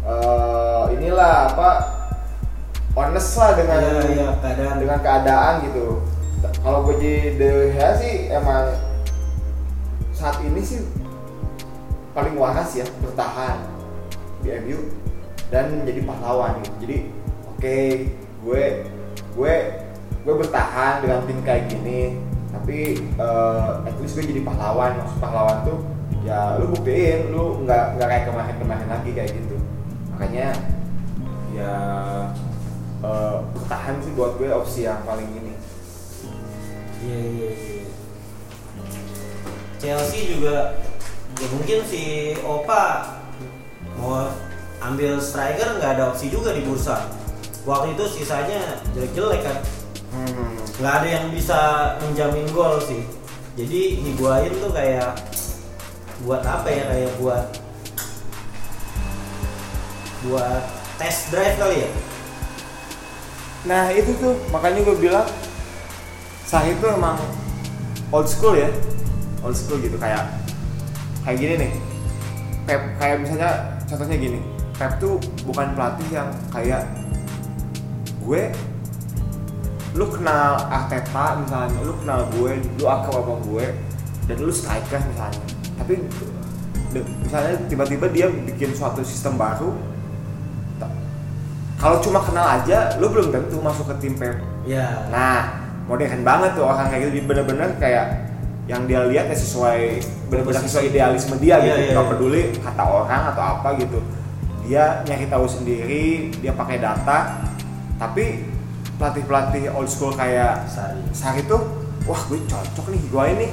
eh, 0.01 0.83
inilah 0.95 1.53
apa 1.53 1.69
honest 2.97 3.37
lah 3.37 3.51
dengan 3.53 3.77
Iya, 3.77 4.01
iya, 4.09 4.27
keadaan. 4.41 4.75
dengan 4.79 4.99
keadaan 4.99 5.53
gitu 5.69 6.01
kalau 6.59 6.81
gue 6.81 6.95
jadi 6.97 7.37
Gea 7.69 7.89
sih 7.93 8.13
emang 8.29 8.73
saat 10.19 10.43
ini 10.43 10.59
sih 10.59 10.83
paling 12.11 12.35
waras 12.35 12.75
ya 12.75 12.83
bertahan 12.99 13.63
di 14.43 14.51
MU 14.67 14.91
dan 15.47 15.87
jadi 15.87 16.03
pahlawan 16.03 16.59
gitu. 16.59 16.75
Jadi 16.83 16.97
oke 17.55 17.77
gue 18.43 18.63
gue 19.39 19.55
gue 20.19 20.35
bertahan 20.35 20.99
dengan 20.99 21.23
tim 21.23 21.39
kayak 21.47 21.71
gini 21.71 22.19
tapi 22.51 22.99
eh, 22.99 23.69
at 23.87 23.95
least 24.03 24.19
gue 24.19 24.25
jadi 24.27 24.43
pahlawan 24.43 24.99
maksud 24.99 25.17
pahlawan 25.23 25.57
tuh 25.63 25.79
ya 26.27 26.59
lu 26.59 26.75
buktiin 26.75 27.31
lu 27.31 27.63
nggak 27.63 27.95
nggak 27.95 28.07
kayak 28.11 28.25
kemarin-kemarin 28.27 28.87
lagi 28.91 29.11
kayak 29.15 29.31
gitu 29.31 29.55
makanya 30.11 30.51
ya 31.55 31.73
eh, 32.99 33.37
bertahan 33.55 33.95
sih 34.03 34.11
buat 34.19 34.35
gue 34.35 34.51
opsi 34.51 34.83
yang 34.83 34.99
paling 35.07 35.31
ini 35.39 35.55
Iya 36.99 37.19
iya 37.31 37.49
iya. 37.55 37.78
Chelsea 39.79 40.35
juga 40.35 40.75
ya 41.39 41.47
mungkin 41.55 41.79
si 41.87 42.35
Opa 42.43 43.15
mau 43.95 44.27
ambil 44.83 45.19
striker 45.19 45.79
nggak 45.79 45.91
ada 45.99 46.03
opsi 46.11 46.27
juga 46.31 46.51
di 46.51 46.63
bursa. 46.63 47.07
Waktu 47.67 47.95
itu 47.95 48.03
sisanya 48.19 48.79
jelek-jelek 48.95 49.41
kan. 49.43 49.57
hmm. 50.13 50.49
nggak 50.79 50.93
ada 51.03 51.07
yang 51.07 51.25
bisa 51.29 51.59
menjamin 52.01 52.47
gol 52.55 52.79
sih 52.81 53.03
jadi 53.59 53.99
Higuain 53.99 54.53
tuh 54.57 54.71
kayak 54.71 55.11
buat 56.23 56.43
apa 56.43 56.67
ya 56.71 56.83
kayak 56.87 57.11
buat 57.19 57.45
buat 60.27 60.63
test 60.99 61.31
drive 61.31 61.55
kali 61.59 61.87
ya 61.87 61.91
Nah 63.67 63.91
itu 63.91 64.15
tuh 64.23 64.39
makanya 64.55 64.87
gue 64.87 64.95
bilang 64.95 65.27
Sarri 66.47 66.79
itu 66.79 66.87
emang 66.87 67.19
old 68.07 68.31
school 68.31 68.55
ya 68.55 68.71
old 69.43 69.55
school 69.55 69.79
gitu 69.79 69.95
kayak 69.99 70.27
kayak 71.23 71.37
gini 71.37 71.53
nih. 71.67 71.71
Pep 72.69 72.81
kayak 73.01 73.25
misalnya 73.25 73.51
contohnya 73.89 74.17
gini 74.21 74.39
Pep 74.77 75.01
tuh 75.01 75.17
bukan 75.43 75.73
pelatih 75.73 76.07
yang 76.13 76.29
kayak 76.53 76.85
gue 78.21 78.53
lu 79.97 80.05
kenal 80.13 80.69
Arteta 80.69 81.41
misalnya 81.41 81.79
lu 81.81 81.93
kenal 82.05 82.29
gue 82.37 82.51
lu 82.77 82.85
akrab 82.85 83.25
sama 83.25 83.35
gue 83.49 83.65
dan 84.29 84.37
lu 84.37 84.53
striker 84.53 85.01
misalnya. 85.01 85.43
Tapi 85.81 85.93
misalnya 87.25 87.55
tiba-tiba 87.65 88.05
dia 88.09 88.27
bikin 88.29 88.73
suatu 88.73 89.01
sistem 89.01 89.37
baru 89.37 89.73
kalau 91.79 91.97
cuma 92.03 92.19
kenal 92.19 92.43
aja 92.43 92.91
lu 92.99 93.07
belum 93.07 93.31
tentu 93.31 93.55
masuk 93.63 93.87
ke 93.87 93.95
tim 94.03 94.13
Pep. 94.19 94.35
Ya 94.67 95.07
Nah, 95.07 95.63
modern 95.87 96.27
banget 96.27 96.51
tuh 96.59 96.67
orang 96.67 96.91
kayak 96.91 97.07
gitu, 97.07 97.23
bener-bener 97.23 97.71
kayak 97.79 98.28
yang 98.69 98.85
dia 98.85 99.01
lihat 99.09 99.33
ya 99.33 99.37
sesuai 99.37 99.81
bener-bener 100.29 100.61
sesuai 100.61 100.93
idealisme 100.93 101.41
dia 101.41 101.57
Iya, 101.57 101.65
gitu, 101.65 101.79
iya, 101.81 101.91
nggak 101.97 102.05
iya. 102.05 102.11
peduli 102.13 102.41
kata 102.61 102.83
orang 102.85 103.21
atau 103.33 103.43
apa 103.57 103.69
gitu. 103.81 103.99
Dia 104.69 105.01
nyari 105.09 105.25
tahu 105.25 105.45
sendiri, 105.49 106.29
dia 106.37 106.53
pakai 106.53 106.77
data, 106.77 107.41
tapi 107.97 108.45
pelatih-pelatih 109.01 109.73
old 109.73 109.89
school 109.89 110.13
kayak 110.13 110.69
Sari. 110.69 111.01
Sarri 111.17 111.41
tuh, 111.49 111.65
wah 112.05 112.21
gue 112.29 112.37
cocok 112.45 112.93
nih 112.93 113.01
gue 113.09 113.25
ini. 113.33 113.47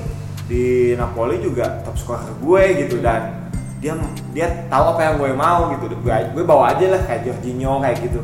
Di 0.47 0.65
Napoli 0.95 1.41
juga 1.41 1.81
top 1.83 1.97
scorer 1.97 2.31
gue 2.37 2.63
gitu 2.87 3.01
dan 3.01 3.51
dia 3.81 3.97
dia 4.37 4.47
tahu 4.69 4.95
apa 4.95 5.01
yang 5.01 5.15
gue 5.17 5.33
mau 5.33 5.73
gitu. 5.73 5.89
Gue 6.05 6.13
gue 6.13 6.45
bawa 6.45 6.77
aja 6.77 6.93
lah 6.93 7.01
kayak 7.09 7.25
Jorginho 7.25 7.81
kayak 7.81 8.05
gitu. 8.05 8.21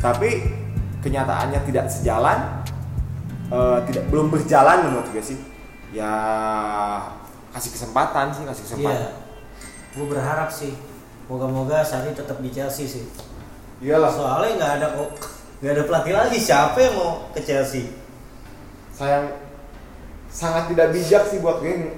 Tapi 0.00 0.56
kenyataannya 1.04 1.60
tidak 1.68 1.92
sejalan 1.92 2.64
eh, 3.52 3.78
tidak 3.92 4.04
belum 4.08 4.32
berjalan 4.32 4.88
menurut 4.88 5.06
gue 5.12 5.22
sih 5.22 5.38
ya 5.90 6.12
kasih 7.56 7.72
kesempatan 7.72 8.30
sih 8.34 8.44
kasih 8.44 8.64
iya. 8.64 8.68
Kesempatan 8.68 9.28
gue 9.98 10.06
berharap 10.06 10.50
sih 10.52 10.72
moga-moga 11.28 11.84
Sari 11.84 12.14
tetap 12.16 12.40
di 12.40 12.48
Chelsea 12.48 12.88
sih. 12.88 13.04
Iyalah. 13.84 14.10
Soalnya 14.10 14.52
nggak 14.58 14.72
ada 14.80 14.86
kok 14.96 15.10
nggak 15.60 15.72
ada 15.74 15.82
pelatih 15.84 16.14
lagi. 16.16 16.38
Siapa 16.40 16.78
yang 16.80 16.94
mau 16.96 17.10
ke 17.34 17.40
Chelsea? 17.44 17.92
Sayang 18.94 19.34
sangat 20.28 20.72
tidak 20.72 20.94
bijak 20.94 21.22
sih 21.28 21.38
buat 21.42 21.60
gue 21.60 21.94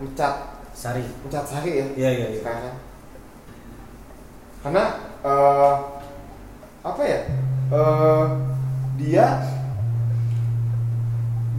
mencat 0.00 0.34
Sari. 0.72 1.04
mencat 1.26 1.44
Sarri 1.44 1.72
ya. 1.78 1.86
Iya 1.98 2.10
iya 2.10 2.26
iya. 2.32 2.40
Sekarang 2.40 2.76
karena 4.62 4.84
eh, 5.26 5.74
apa 6.82 7.02
ya? 7.02 7.20
Eh, 7.72 8.26
dia 9.02 9.26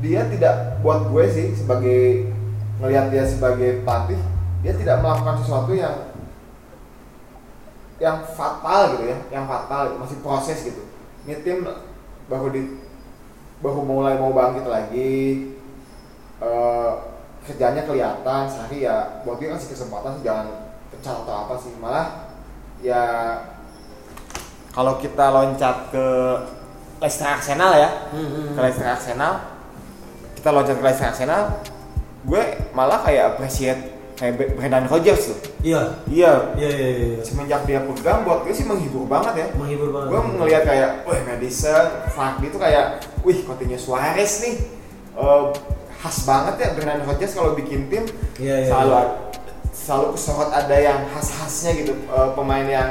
dia 0.03 0.27
tidak 0.27 0.83
buat 0.83 1.07
gue 1.07 1.25
sih 1.31 1.47
sebagai 1.55 2.27
melihat 2.83 3.07
dia 3.07 3.23
sebagai 3.23 3.87
pelatih 3.87 4.19
dia 4.59 4.75
tidak 4.75 4.99
melakukan 4.99 5.39
sesuatu 5.39 5.71
yang 5.71 6.11
yang 8.03 8.19
fatal 8.35 8.99
gitu 8.99 9.15
ya 9.15 9.17
yang 9.31 9.47
fatal 9.47 9.95
masih 9.95 10.19
proses 10.19 10.59
gitu 10.67 10.83
ini 11.23 11.39
tim 11.39 11.63
baru 12.27 12.51
di 12.51 12.83
baru 13.63 13.79
mulai 13.79 14.19
mau 14.19 14.35
bangkit 14.35 14.67
lagi 14.67 15.11
eh, 16.43 16.91
kerjanya 17.47 17.87
kelihatan 17.87 18.43
Sari 18.51 18.83
ya 18.83 19.23
buat 19.23 19.39
dia 19.39 19.55
kasih 19.55 19.71
kesempatan 19.71 20.19
sih 20.19 20.23
jangan 20.27 20.75
pecat 20.91 21.15
atau 21.23 21.35
apa 21.47 21.55
sih 21.55 21.71
malah 21.79 22.27
ya 22.83 23.03
kalau 24.75 24.99
kita 24.99 25.31
loncat 25.31 25.95
ke 25.95 26.07
Leicester 26.99 27.27
Arsenal 27.27 27.71
ya 27.79 27.89
Hmm, 28.11 28.27
hmm. 28.27 28.47
ke 28.55 28.59
Leicester 28.59 28.89
Arsenal 28.91 29.52
kita 30.43 30.51
loncat 30.51 30.75
ke 30.75 30.83
Leicester 30.83 31.07
Arsenal 31.07 31.55
gue 32.27 32.43
malah 32.75 32.99
kayak 32.99 33.31
appreciate 33.31 33.79
kayak 34.19 34.35
Bre- 34.35 34.51
Brendan 34.59 34.91
Rodgers 34.91 35.31
tuh. 35.31 35.39
Iya. 35.63 36.03
Iya. 36.03 36.31
Iya 36.59 36.69
iya 36.69 36.89
iya 36.99 37.23
semenjak 37.23 37.63
dia 37.63 37.79
pegang 37.79 38.27
buat 38.27 38.43
gue 38.43 38.51
sih 38.51 38.67
menghibur 38.67 39.07
banget 39.07 39.39
ya. 39.39 39.47
Menghibur 39.55 39.95
banget. 39.95 40.09
Gue 40.11 40.19
ngelihat 40.35 40.63
kayak, 40.67 40.89
wih 41.07 41.21
Madison, 41.23 41.85
Vardy 42.11 42.45
itu 42.51 42.59
kayak, 42.59 42.85
wih 43.23 43.39
Coutinho 43.47 43.79
Suarez 43.79 44.43
nih, 44.43 44.55
eh, 45.15 45.43
khas 46.03 46.17
banget 46.27 46.55
ya 46.59 46.67
Brendan 46.75 47.07
Rodgers 47.07 47.31
kalau 47.31 47.55
bikin 47.55 47.87
tim. 47.87 48.03
Iya, 48.35 48.67
iya, 48.67 48.67
selalu 48.67 48.91
iya. 48.91 49.03
selalu 49.71 50.07
kesorot 50.19 50.51
ada 50.51 50.75
yang 50.75 50.99
khas-khasnya 51.07 51.71
gitu, 51.79 51.93
eh, 52.03 52.29
pemain 52.35 52.67
yang 52.67 52.89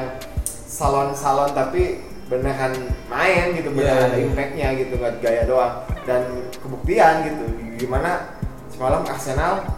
salon-salon 0.48 1.52
tapi 1.52 2.00
beneran 2.32 2.72
main 3.12 3.52
gitu, 3.52 3.68
beneran 3.76 4.16
iya. 4.16 4.24
impactnya 4.24 4.68
gitu, 4.80 4.96
nggak 4.96 5.20
gaya 5.20 5.44
doang 5.44 5.84
dan 6.08 6.24
kebuktian 6.64 7.28
gitu, 7.28 7.44
gimana 7.76 8.40
semalam 8.72 9.04
Arsenal 9.04 9.68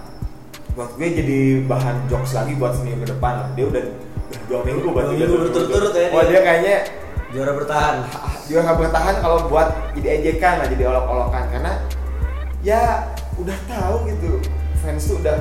buat 0.74 0.90
gue 0.98 1.06
jadi 1.06 1.38
bahan 1.70 2.10
jokes 2.10 2.34
lagi 2.34 2.58
buat 2.58 2.74
seminggu 2.74 3.06
ke 3.06 3.14
depan 3.14 3.32
lah. 3.46 3.48
dia 3.54 3.66
udah 3.70 3.84
dua 4.50 4.60
minggu 4.66 4.90
Dua 4.90 5.02
minggu 5.06 5.18
dia 5.22 5.26
berturut-turut 5.30 5.92
ya 5.94 6.06
Wah 6.10 6.22
dia. 6.26 6.30
dia 6.34 6.40
kayaknya 6.42 6.76
juara 7.30 7.52
bertahan 7.54 7.94
juga 8.50 8.74
bertahan 8.74 9.14
kalau 9.22 9.38
buat 9.46 9.70
jadi 9.94 10.08
ejekan 10.18 10.62
lah 10.62 10.66
jadi 10.66 10.82
olok-olokan 10.90 11.44
karena 11.50 11.72
ya 12.66 13.06
udah 13.38 13.58
tahu 13.70 13.94
gitu 14.10 14.42
fans 14.82 15.06
tuh 15.06 15.16
udah 15.22 15.38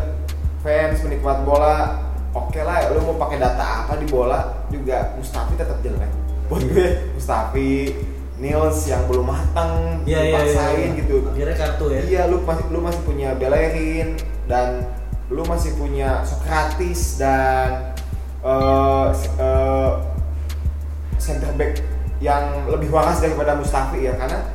fans 0.61 1.01
penikmat 1.01 1.41
bola 1.45 1.97
oke 2.33 2.61
lah 2.61 2.89
lu 2.93 3.01
mau 3.01 3.17
pakai 3.17 3.41
data 3.41 3.85
apa 3.85 3.97
di 3.97 4.05
bola 4.09 4.65
juga 4.69 5.17
Mustafi 5.17 5.57
tetap 5.57 5.81
jelek 5.81 6.22
buat 6.53 6.69
gue 6.69 6.87
Mustafi 7.17 7.73
Nils 8.37 8.85
yang 8.85 9.09
belum 9.09 9.25
matang 9.25 10.05
Iya, 10.05 10.05
iya, 10.05 10.21
iya, 10.21 10.21
dipaksain 10.29 10.89
iya. 10.93 10.99
gitu. 11.01 11.15
Akhirnya 11.25 11.55
kartu 11.57 11.85
ya. 11.89 12.01
Iya 12.05 12.21
lu 12.29 12.37
masih 12.45 12.65
lu 12.69 12.79
masih 12.85 13.01
punya 13.01 13.29
Bellerin 13.33 14.07
dan 14.45 14.85
lu 15.33 15.41
masih 15.49 15.73
punya 15.73 16.21
Socrates 16.21 17.17
dan 17.17 17.97
eh 18.45 19.09
eh, 19.41 19.91
center 21.17 21.49
back 21.57 21.81
yang 22.21 22.69
lebih 22.69 22.93
waras 22.93 23.17
daripada 23.17 23.57
Mustafi 23.57 24.05
ya. 24.05 24.13
Karena 24.13 24.45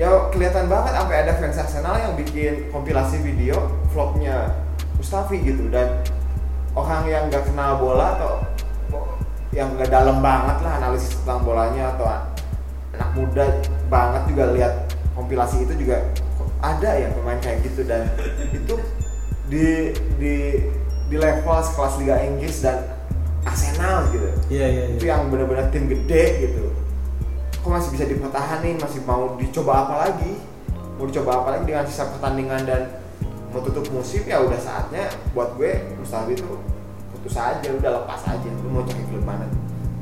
ya 0.00 0.08
kelihatan 0.32 0.72
banget 0.72 0.96
sampai 0.96 1.16
ada 1.20 1.32
fans 1.36 1.60
Arsenal 1.60 2.00
yang 2.00 2.12
bikin 2.16 2.72
kompilasi 2.72 3.20
video 3.20 3.68
vlognya 3.92 4.56
Mustafi 4.96 5.36
gitu. 5.44 5.68
Dan 5.68 6.00
orang 6.72 7.04
yang 7.10 7.28
nggak 7.28 7.44
kenal 7.44 7.76
bola 7.76 8.16
atau 8.16 8.40
yang 9.52 9.76
nggak 9.76 9.92
dalam 9.92 10.24
banget 10.24 10.64
lah 10.64 10.80
analisis 10.80 11.12
tentang 11.20 11.44
bolanya 11.44 11.92
atau 11.92 12.08
anak 12.96 13.10
muda 13.12 13.44
banget 13.92 14.22
juga 14.32 14.44
lihat 14.56 14.72
kompilasi 15.12 15.68
itu 15.68 15.74
juga 15.76 16.00
ada 16.64 16.90
ya 16.96 17.12
pemain 17.12 17.36
kayak 17.40 17.60
gitu 17.68 17.84
dan 17.84 18.08
itu 18.58 18.74
di 19.52 19.92
di 20.16 20.36
di 21.12 21.16
level 21.20 21.60
sekelas 21.60 22.00
Liga 22.00 22.16
Inggris 22.24 22.64
dan 22.64 22.80
Arsenal 23.44 24.08
gitu. 24.14 24.28
Iya 24.48 24.66
iya 24.70 24.84
itu 24.96 25.04
yang 25.04 25.28
benar-benar 25.28 25.68
tim 25.68 25.90
gede 25.90 26.48
gitu. 26.48 26.72
Kok 27.60 27.68
masih 27.68 27.90
bisa 27.92 28.04
dipertahanin? 28.08 28.80
Masih 28.80 29.04
mau 29.04 29.36
dicoba 29.36 29.84
apa 29.84 29.94
lagi? 30.08 30.40
Mau 30.96 31.04
dicoba 31.04 31.42
apa 31.44 31.48
lagi 31.58 31.64
dengan 31.68 31.84
sisa 31.84 32.08
pertandingan 32.08 32.64
dan 32.64 32.82
mau 33.52 33.60
tutup 33.60 33.84
musim? 33.92 34.24
Ya 34.24 34.40
udah 34.40 34.56
saatnya 34.56 35.12
buat 35.36 35.58
gue 35.60 35.84
Mustafi 36.00 36.38
itu 36.38 36.48
putus 37.22 37.38
aja 37.38 37.68
udah 37.70 37.90
lepas 38.02 38.20
aja 38.26 38.48
lu 38.50 38.68
mau 38.68 38.82
cari 38.82 39.06
klub 39.06 39.22
mana 39.22 39.46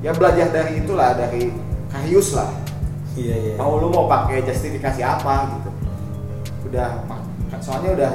ya 0.00 0.16
belajar 0.16 0.48
dari 0.48 0.80
itulah 0.80 1.12
dari 1.12 1.52
Karius 1.92 2.32
lah 2.32 2.48
Iya 3.12 3.36
iya. 3.36 3.54
mau 3.60 3.76
lu 3.76 3.92
mau 3.92 4.08
pakai 4.08 4.40
justifikasi 4.40 5.04
apa 5.04 5.52
gitu 5.52 5.70
udah 6.72 7.04
soalnya 7.60 7.90
udah 7.92 8.12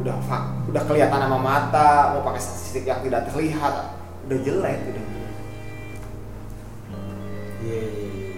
udah 0.00 0.16
fak- 0.24 0.70
udah 0.72 0.82
kelihatan 0.88 1.20
sama 1.20 1.36
mata 1.36 2.16
mau 2.16 2.24
pakai 2.24 2.40
statistik 2.40 2.88
yang 2.88 3.04
tidak 3.04 3.28
terlihat 3.28 3.74
udah 4.24 4.38
jelek 4.40 4.78
udah 4.88 5.04
Iya 7.66 7.80
iya. 7.82 8.06
iya. 8.14 8.30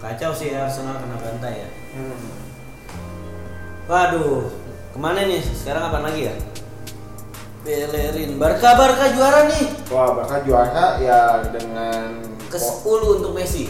Kacau 0.00 0.32
sih 0.32 0.56
Arsenal 0.56 0.96
kena 0.96 1.20
bantai 1.20 1.64
ya. 1.64 1.68
Hmm. 1.92 2.32
Waduh, 3.84 4.48
ke 4.92 4.98
mana 5.00 5.28
nih? 5.28 5.44
Sekarang 5.44 5.92
apa 5.92 6.00
lagi 6.00 6.32
ya? 6.32 6.34
Bellerin. 7.64 8.36
Barca 8.36 8.76
Barca 8.76 9.08
juara 9.10 9.48
nih. 9.48 9.64
Wah, 9.88 10.12
bahkan 10.14 10.40
juara 10.44 11.00
ya 11.00 11.40
dengan 11.48 12.20
Ke 12.46 12.60
po- 12.60 13.00
10 13.02 13.16
untuk 13.18 13.32
Messi. 13.32 13.66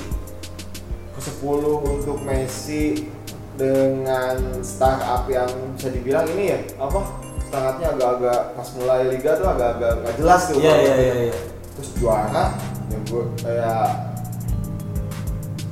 ke 1.15 1.21
10 1.23 1.79
untuk 1.79 2.19
Messi 2.21 3.07
dengan 3.55 4.35
startup 4.61 5.31
yang 5.31 5.47
bisa 5.73 5.89
dibilang 5.89 6.27
ini 6.27 6.45
ya 6.51 6.59
apa 6.75 7.07
startupnya 7.47 7.95
agak-agak 7.95 8.41
pas 8.53 8.69
mulai 8.75 9.07
liga 9.07 9.39
tuh 9.39 9.47
agak-agak 9.47 10.03
nggak 10.03 10.15
jelas 10.19 10.43
tuh 10.51 10.59
Iya 10.59 10.75
iya 10.75 10.95
iya 10.99 11.15
iya. 11.31 11.37
terus 11.71 11.91
juara 11.95 12.45
ya 12.91 12.99
gue 12.99 13.25
kayak 13.39 13.89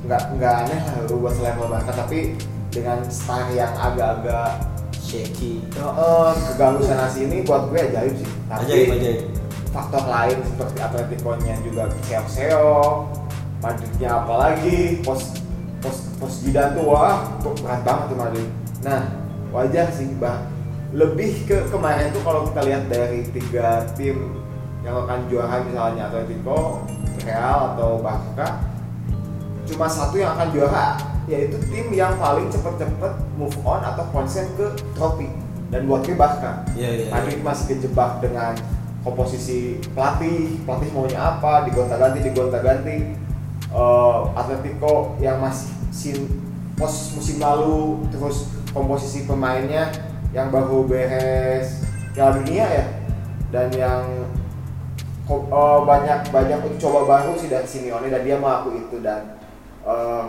nggak 0.03 0.23
nggak 0.39 0.53
aneh 0.63 0.79
lah 0.79 0.95
lu 1.05 1.15
buat 1.19 1.35
Barca 1.35 1.91
tapi 1.93 2.39
dengan 2.71 3.03
star 3.07 3.51
yang 3.51 3.75
agak-agak 3.75 4.63
Shaky. 5.13 5.61
eh, 5.77 6.31
keganggu 6.49 6.81
sana 6.81 7.05
sini 7.05 7.45
buat 7.45 7.69
gue 7.69 7.77
ajaib 7.85 8.17
sih 8.17 8.29
tapi 8.49 8.65
Ajaib 8.65 8.87
ajaib. 8.97 9.19
faktor 9.69 10.03
lain 10.09 10.37
seperti 10.41 10.77
Atletico-nya 10.81 11.53
juga 11.61 11.83
seok-seok 12.09 12.97
Madridnya 13.61 14.09
apalagi 14.25 15.05
pos 15.05 15.37
pos 15.85 16.09
pos 16.17 16.33
Zidane 16.41 16.73
tuh 16.73 16.89
wah 16.89 17.29
berat 17.45 17.85
banget 17.85 18.05
tuh 18.09 18.17
Madrid 18.17 18.49
nah 18.81 19.05
wajar 19.53 19.93
sih 19.93 20.09
bang 20.17 20.49
lebih 20.97 21.45
ke 21.45 21.61
kemarin 21.69 22.09
tuh 22.09 22.21
kalau 22.25 22.49
kita 22.49 22.61
lihat 22.65 22.83
dari 22.89 23.21
tiga 23.29 23.85
tim 23.93 24.17
yang 24.81 24.97
akan 24.97 25.29
juara 25.31 25.63
misalnya 25.63 26.09
Atletico, 26.09 26.83
Real 27.21 27.77
atau 27.77 28.01
Barca 28.01 28.65
cuma 29.69 29.85
satu 29.85 30.17
yang 30.17 30.33
akan 30.35 30.49
juara 30.51 31.12
yaitu 31.29 31.55
tim 31.71 31.87
yang 31.95 32.19
paling 32.19 32.51
cepet-cepet 32.51 33.13
move 33.39 33.55
on 33.63 33.79
atau 33.79 34.03
konsen 34.11 34.47
ke 34.59 34.75
trofi 34.95 35.31
dan 35.73 35.89
buat 35.89 36.05
gue 36.05 36.13
Barca 36.13 36.67
Iya 36.77 36.89
iya. 36.93 37.09
Madrid 37.09 37.41
masih 37.41 37.65
kejebak 37.73 38.21
dengan 38.21 38.53
komposisi 39.03 39.83
pelatih, 39.91 40.63
pelatih 40.63 40.89
maunya 40.95 41.19
apa, 41.19 41.67
digonta-ganti, 41.67 42.23
digonta-ganti. 42.23 42.97
Eh, 43.73 44.19
Atletico 44.37 45.19
yang 45.19 45.43
masih 45.43 45.73
sin, 45.91 46.17
pos 46.79 47.17
musim 47.17 47.41
lalu, 47.41 47.99
terus 48.13 48.47
komposisi 48.71 49.25
pemainnya 49.27 49.91
yang 50.31 50.49
baru 50.49 50.85
beres 50.85 51.83
Piala 52.13 52.37
Dunia 52.41 52.65
ya, 52.69 52.85
dan 53.49 53.67
yang 53.73 54.03
eh, 55.27 55.79
banyak 55.83 56.19
banyak 56.29 56.59
uji 56.69 56.77
coba 56.77 56.99
baru 57.05 57.33
sih 57.33 57.49
dari 57.49 57.65
Simeone 57.65 58.13
dan 58.13 58.21
dia 58.21 58.37
mengaku 58.37 58.77
itu 58.77 59.01
dan 59.01 59.41
eh, 59.83 60.23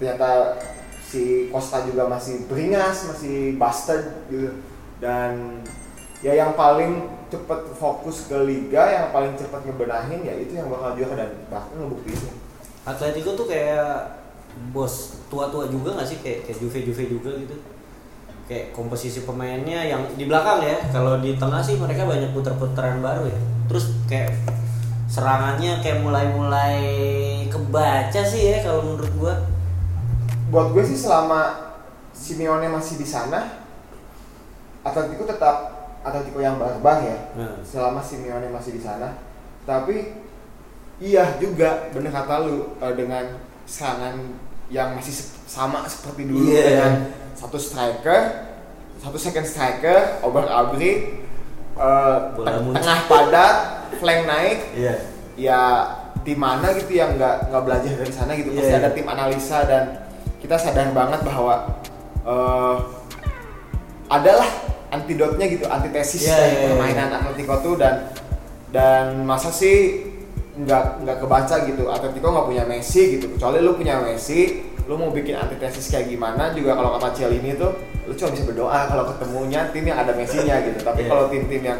ternyata 0.00 0.56
si 1.04 1.52
Costa 1.52 1.84
juga 1.84 2.08
masih 2.08 2.48
beringas, 2.48 3.04
masih 3.12 3.60
bastard 3.60 4.24
gitu 4.32 4.56
dan 4.98 5.60
ya 6.24 6.32
yang 6.36 6.56
paling 6.56 7.08
cepet 7.28 7.60
fokus 7.78 8.26
ke 8.26 8.36
liga 8.42 8.82
yang 8.90 9.06
paling 9.14 9.36
cepat 9.38 9.62
ngebenahin 9.64 10.24
ya 10.24 10.34
itu 10.40 10.56
yang 10.56 10.72
bakal 10.72 10.98
juara 10.98 11.14
dan 11.14 11.30
bahkan 11.46 11.78
ngebuktiin 11.78 12.34
Atletico 12.84 13.36
tuh 13.36 13.46
kayak 13.46 14.20
bos 14.74 15.20
tua-tua 15.30 15.70
juga 15.70 15.94
nggak 15.94 16.08
sih 16.08 16.18
kayak 16.24 16.48
kayak 16.48 16.58
Juve 16.58 16.78
Juve 16.90 17.04
juga 17.06 17.30
gitu. 17.36 17.56
Kayak 18.50 18.74
komposisi 18.74 19.22
pemainnya 19.22 19.86
yang 19.86 20.02
di 20.18 20.26
belakang 20.26 20.58
ya. 20.64 20.76
Kalau 20.90 21.22
di 21.22 21.38
tengah 21.38 21.62
sih 21.62 21.78
mereka 21.78 22.02
banyak 22.02 22.34
puter-puteran 22.34 22.98
baru 22.98 23.30
ya. 23.30 23.40
Terus 23.70 23.94
kayak 24.10 24.34
serangannya 25.06 25.78
kayak 25.82 26.02
mulai-mulai 26.02 26.82
kebaca 27.46 28.22
sih 28.26 28.50
ya 28.50 28.58
kalau 28.66 28.82
menurut 28.82 29.12
gua. 29.18 29.34
Buat 30.50 30.70
gue 30.70 30.82
sih 30.84 30.98
selama 30.98 31.70
Simeone 32.10 32.66
masih 32.66 32.96
di 32.96 33.06
sana 33.06 33.62
Atletico 34.80 35.24
tetap 35.24 35.56
Atletico 36.00 36.38
yang 36.38 36.56
barbar 36.56 36.98
ya 37.00 37.18
Nah. 37.34 37.60
selama 37.62 38.00
Simeone 38.00 38.48
masih 38.48 38.72
di 38.72 38.82
sana 38.82 39.14
tapi 39.62 40.16
iya 40.98 41.36
juga 41.36 41.88
bener 41.90 42.10
kata 42.10 42.42
lu 42.42 42.74
eh, 42.76 42.94
dengan 42.94 43.24
serangan 43.62 44.16
yang 44.66 44.94
masih 44.94 45.14
sama 45.44 45.84
seperti 45.84 46.26
dulu 46.26 46.48
Iya. 46.48 46.64
dengan 46.64 46.92
satu 47.32 47.56
striker 47.56 48.20
satu 48.98 49.16
second 49.16 49.44
striker 49.44 50.20
obar 50.20 50.44
abri 50.46 51.22
teng- 52.36 52.62
muncul. 52.62 52.74
tengah 52.74 53.00
padat 53.06 53.56
flank 53.96 54.22
naik 54.26 54.58
Iya. 54.74 54.94
ya 55.36 55.60
tim 56.20 56.36
mana 56.36 56.72
gitu 56.72 56.92
yang 56.92 57.16
nggak 57.16 57.48
nggak 57.48 57.62
belajar 57.62 57.92
dari 57.94 58.12
sana 58.12 58.32
gitu 58.32 58.50
pasti 58.50 58.66
Iya, 58.66 58.72
iya. 58.74 58.80
ada 58.82 58.90
tim 58.90 59.06
analisa 59.06 59.58
dan 59.64 59.84
kita 60.40 60.56
sadar 60.56 60.90
banget 60.90 61.20
bahwa 61.22 61.80
eh, 62.22 62.76
adalah 64.08 64.48
antidotnya 64.90 65.46
gitu 65.46 65.64
antitesis 65.64 66.26
Iya, 66.26 66.34
dari 66.34 66.50
iya, 66.50 66.58
iya. 66.58 66.68
permainan 66.74 67.08
Atletico 67.14 67.54
tuh 67.62 67.74
dan 67.78 68.10
dan 68.70 69.22
masa 69.22 69.50
sih 69.50 70.02
nggak 70.58 71.06
nggak 71.06 71.16
kebaca 71.22 71.56
gitu 71.62 71.86
Atletico 71.86 72.26
nggak 72.28 72.46
punya 72.46 72.64
Messi 72.66 73.16
gitu 73.16 73.30
kecuali 73.30 73.62
lu 73.62 73.78
punya 73.78 74.02
Messi 74.02 74.66
lu 74.84 74.98
mau 74.98 75.14
bikin 75.14 75.38
antitesis 75.38 75.86
kayak 75.88 76.10
gimana 76.10 76.50
juga 76.50 76.74
kalau 76.74 76.98
kata 76.98 77.14
Cialini 77.14 77.54
tuh 77.54 77.70
lu 78.04 78.12
cuma 78.18 78.34
bisa 78.34 78.42
berdoa 78.42 78.90
kalau 78.90 79.04
ketemunya 79.06 79.70
tim 79.70 79.86
yang 79.86 80.02
ada 80.02 80.10
Messi-nya 80.10 80.58
gitu 80.66 80.82
tapi 80.82 81.06
Iya. 81.06 81.10
kalau 81.14 81.24
tim-tim 81.30 81.62
yang 81.62 81.78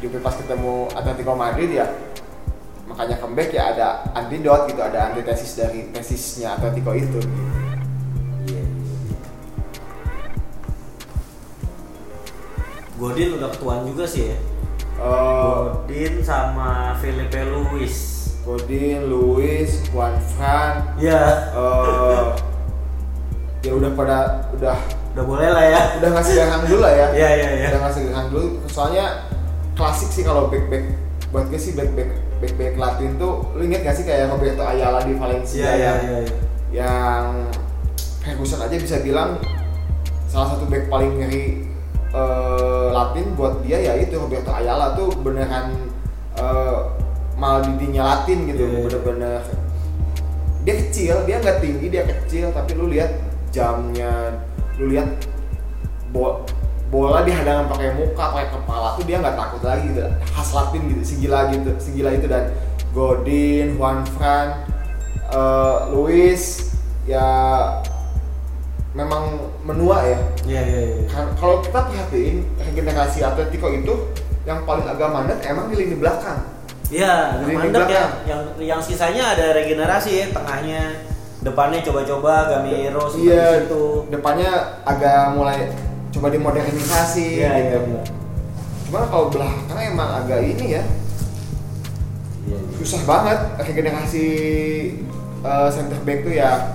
Juve 0.00 0.22
pas 0.22 0.32
ketemu 0.32 0.88
Atletico 0.96 1.36
Madrid 1.36 1.68
ya 1.68 1.84
makanya 2.88 3.20
comeback 3.20 3.52
ya 3.52 3.76
ada 3.76 3.88
antidot 4.16 4.64
gitu 4.64 4.80
ada 4.80 5.12
antitesis 5.12 5.60
dari 5.60 5.92
tesisnya 5.92 6.56
Atletico 6.56 6.96
itu 6.96 7.20
gitu. 7.20 7.20
Godin 12.98 13.38
udah 13.38 13.48
ketuaan 13.54 13.86
juga 13.86 14.04
sih 14.04 14.34
ya. 14.34 14.36
Eh, 14.98 15.62
Godin 15.86 16.18
sama 16.20 16.98
Felipe 16.98 17.38
Luis. 17.46 17.96
Godin, 18.42 19.06
Luis, 19.06 19.84
Juan 19.92 20.16
Fran, 20.34 20.96
Ya, 20.96 21.52
eh, 21.52 22.24
ya 23.60 23.72
udah 23.76 23.92
pada 23.92 24.48
udah 24.56 24.76
udah 25.12 25.24
boleh 25.24 25.48
lah 25.52 25.64
ya. 25.68 25.80
udah 26.00 26.10
ngasih 26.16 26.34
garang 26.34 26.62
dulu 26.64 26.80
lah 26.80 26.92
ya. 26.96 27.06
Iya 27.12 27.28
iya 27.36 27.48
iya. 27.60 27.68
Udah 27.76 27.80
ngasih 27.86 28.02
garang 28.08 28.26
dulu. 28.32 28.46
Soalnya 28.66 29.28
klasik 29.76 30.10
sih 30.10 30.24
kalau 30.26 30.50
back 30.50 30.66
back 30.66 30.84
buat 31.28 31.44
gue 31.52 31.60
sih 31.60 31.76
back 31.76 31.92
back 31.92 32.08
back 32.40 32.52
back 32.56 32.74
Latin 32.80 33.20
tuh 33.20 33.52
lu 33.52 33.68
inget 33.68 33.84
gak 33.84 33.94
sih 33.94 34.08
kayak 34.08 34.32
Roberto 34.32 34.64
Ayala 34.64 35.04
di 35.04 35.12
Valencia 35.12 35.60
Iya 35.60 35.70
iya 35.76 35.84
yang 35.84 35.98
iya. 36.00 36.18
iya. 36.18 36.34
yang 36.72 37.24
Ferguson 38.24 38.64
aja 38.64 38.76
bisa 38.80 38.96
bilang 39.04 39.36
salah 40.24 40.56
satu 40.56 40.64
back 40.66 40.88
paling 40.88 41.20
ngeri 41.20 41.67
eh, 42.14 42.88
Latin 42.92 43.26
buat 43.36 43.60
dia 43.64 43.78
ya 43.80 43.92
itu 44.00 44.14
Roberto 44.16 44.50
Ayala 44.52 44.96
tuh 44.96 45.12
beneran 45.20 45.72
eh, 46.36 46.78
Maldidinya 47.38 48.02
Latin 48.02 48.50
gitu 48.50 48.62
Iya, 48.66 48.70
iya. 48.72 48.82
bener-bener 48.86 49.40
dia 50.66 50.74
kecil 50.84 51.16
dia 51.24 51.36
nggak 51.40 51.58
tinggi 51.64 51.86
dia 51.88 52.04
kecil 52.04 52.52
tapi 52.52 52.76
lu 52.76 52.92
lihat 52.92 53.14
jamnya 53.54 54.42
lu 54.76 54.92
lihat 54.92 55.08
bo- 56.12 56.44
bola 56.88 57.24
dihadangkan 57.24 57.68
pakai 57.72 57.96
muka 57.96 58.24
pakai 58.32 58.48
kepala 58.52 58.96
tuh 58.96 59.04
dia 59.04 59.16
nggak 59.20 59.36
takut 59.36 59.62
lagi 59.64 59.92
gitu 59.92 60.04
khas 60.32 60.50
Latin 60.52 60.82
gitu 60.92 61.02
segila 61.04 61.38
gitu 61.52 61.70
segila 61.80 62.10
itu 62.12 62.26
dan 62.28 62.52
Godin, 62.88 63.76
Juan 63.76 64.00
Fran, 64.16 64.64
eh, 65.28 65.76
Luis 65.92 66.72
ya 67.04 67.28
memang 68.98 69.22
menua 69.62 70.02
ya 70.02 70.18
Iya 70.42 70.62
iya 70.66 70.80
iya. 70.90 70.96
Kalau 71.38 71.62
kita 71.62 71.86
perhatiin 71.86 72.42
regenerasi 72.58 73.22
Atletico 73.22 73.70
itu 73.70 73.94
yang 74.42 74.66
paling 74.66 74.90
agak 74.90 75.08
mandat 75.14 75.38
emang 75.46 75.70
di 75.70 75.76
lini 75.78 75.94
belakang 75.94 76.42
Iya, 76.88 77.44
di 77.44 77.52
mandek 77.52 77.84
ya. 77.86 78.04
Yang 78.24 78.40
yang 78.64 78.80
sisanya 78.80 79.36
ada 79.36 79.52
regenerasi 79.52 80.08
ya, 80.08 80.26
tengahnya, 80.32 81.04
depannya 81.44 81.84
coba-coba 81.84 82.48
Gamiro 82.48 83.12
Iya, 83.12 83.68
itu. 83.68 84.08
depannya 84.08 84.80
agak 84.88 85.36
mulai 85.36 85.68
coba 86.08 86.32
dimodernisasi 86.32 87.44
Iya, 87.44 87.50
gitu. 87.60 87.78
iya. 87.92 88.02
Cuman 88.88 89.04
kalau 89.12 89.28
belakang 89.28 89.80
emang 89.84 90.10
agak 90.24 90.40
ini 90.40 90.80
ya 90.80 90.82
Iya, 92.48 92.56
iya. 92.56 92.58
susah 92.80 93.04
banget 93.04 93.38
regenerasi 93.60 94.26
uh, 95.44 95.68
center 95.68 96.00
back 96.08 96.24
tuh 96.24 96.32
ya 96.32 96.72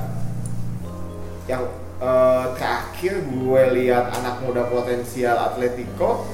yang 1.50 1.66
uh, 2.04 2.52
terakhir 2.54 3.24
gue 3.24 3.62
lihat 3.74 4.12
anak 4.14 4.44
muda 4.44 4.68
potensial 4.68 5.40
Atletico 5.42 6.28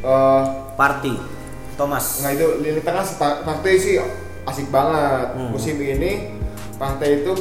uh, 0.00 0.44
Party. 0.74 1.36
Thomas. 1.76 2.24
Nah 2.24 2.32
itu 2.32 2.56
lini 2.58 2.80
tengah 2.80 3.04
si 3.04 3.14
Pa- 3.14 3.44
Partey 3.44 3.76
sih 3.76 4.00
asik 4.42 4.72
banget 4.72 5.36
Hmm. 5.36 5.52
musim 5.52 5.76
ini 5.76 6.32
Partey 6.74 7.20
itu 7.20 7.36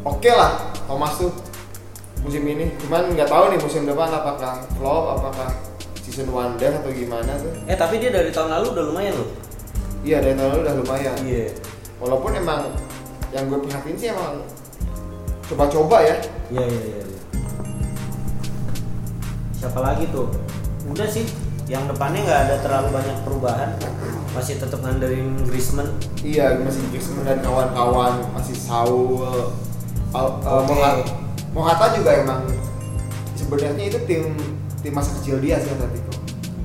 oke 0.00 0.30
lah 0.30 0.62
Thomas 0.84 1.18
tuh 1.18 1.34
musim 2.20 2.44
ini 2.44 2.70
cuman 2.78 3.10
nggak 3.10 3.26
tahu 3.26 3.50
nih 3.50 3.58
musim 3.58 3.82
depan 3.82 4.08
apakah 4.08 4.62
flop 4.72 5.18
apakah 5.18 5.50
season 5.98 6.30
wonder 6.30 6.70
atau 6.70 6.88
gimana 6.88 7.34
tuh 7.34 7.50
Eh 7.66 7.74
tapi 7.74 7.98
dia 7.98 8.08
dari 8.08 8.30
tahun 8.30 8.54
lalu 8.54 8.66
udah 8.70 8.84
lumayan 8.86 9.14
loh. 9.16 9.28
iya 10.00 10.20
dari 10.20 10.38
tahun 10.38 10.50
lalu 10.52 10.60
udah 10.62 10.74
lumayan 10.78 11.16
Iya. 11.18 11.46
walaupun 11.98 12.30
emang 12.32 12.62
yang 13.30 13.50
gue 13.50 13.58
perhatiin 13.58 13.96
sih 13.96 14.08
emang 14.08 14.38
coba-coba 15.46 15.96
ya 16.00 16.16
Iya 16.48 16.64
iya 16.64 16.82
iya. 16.82 17.02
iya. 17.02 17.20
Siapa 19.54 19.80
lagi 19.80 20.04
tuh? 20.12 20.28
Udah 20.86 21.08
sih. 21.08 21.24
Yang 21.64 21.96
depannya 21.96 22.20
nggak 22.22 22.40
ada 22.46 22.56
terlalu 22.60 22.88
banyak 22.92 23.16
perubahan. 23.24 23.70
Masih 24.36 24.60
tetap 24.60 24.82
ngandelin 24.82 25.40
Griezmann. 25.46 25.88
iya 26.20 26.58
masih 26.58 26.82
Griezmann 26.90 27.24
dan 27.24 27.38
kawan-kawan 27.40 28.18
masih 28.34 28.52
Saul 28.52 29.22
Al- 30.10 30.36
uh, 30.42 30.98
Mohata 31.54 31.94
juga 31.94 32.18
emang 32.18 32.42
sebenarnya 33.38 33.84
itu 33.86 33.98
tim 34.10 34.34
tim 34.82 34.90
masa 34.90 35.14
kecil 35.22 35.38
dia 35.38 35.62
sih 35.62 35.70
Atletico 35.70 36.12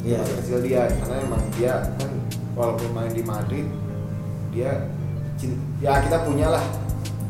Iya. 0.01 0.17
masa 0.17 0.33
kecil 0.41 0.57
dia 0.65 0.89
karena 0.89 1.15
emang 1.21 1.41
dia 1.53 1.73
kan 2.01 2.09
walaupun 2.57 2.89
main 2.89 3.13
di 3.13 3.21
Madrid 3.21 3.69
dia 4.49 4.89
ya 5.77 6.01
kita 6.01 6.25
punya 6.25 6.49
lah 6.49 6.63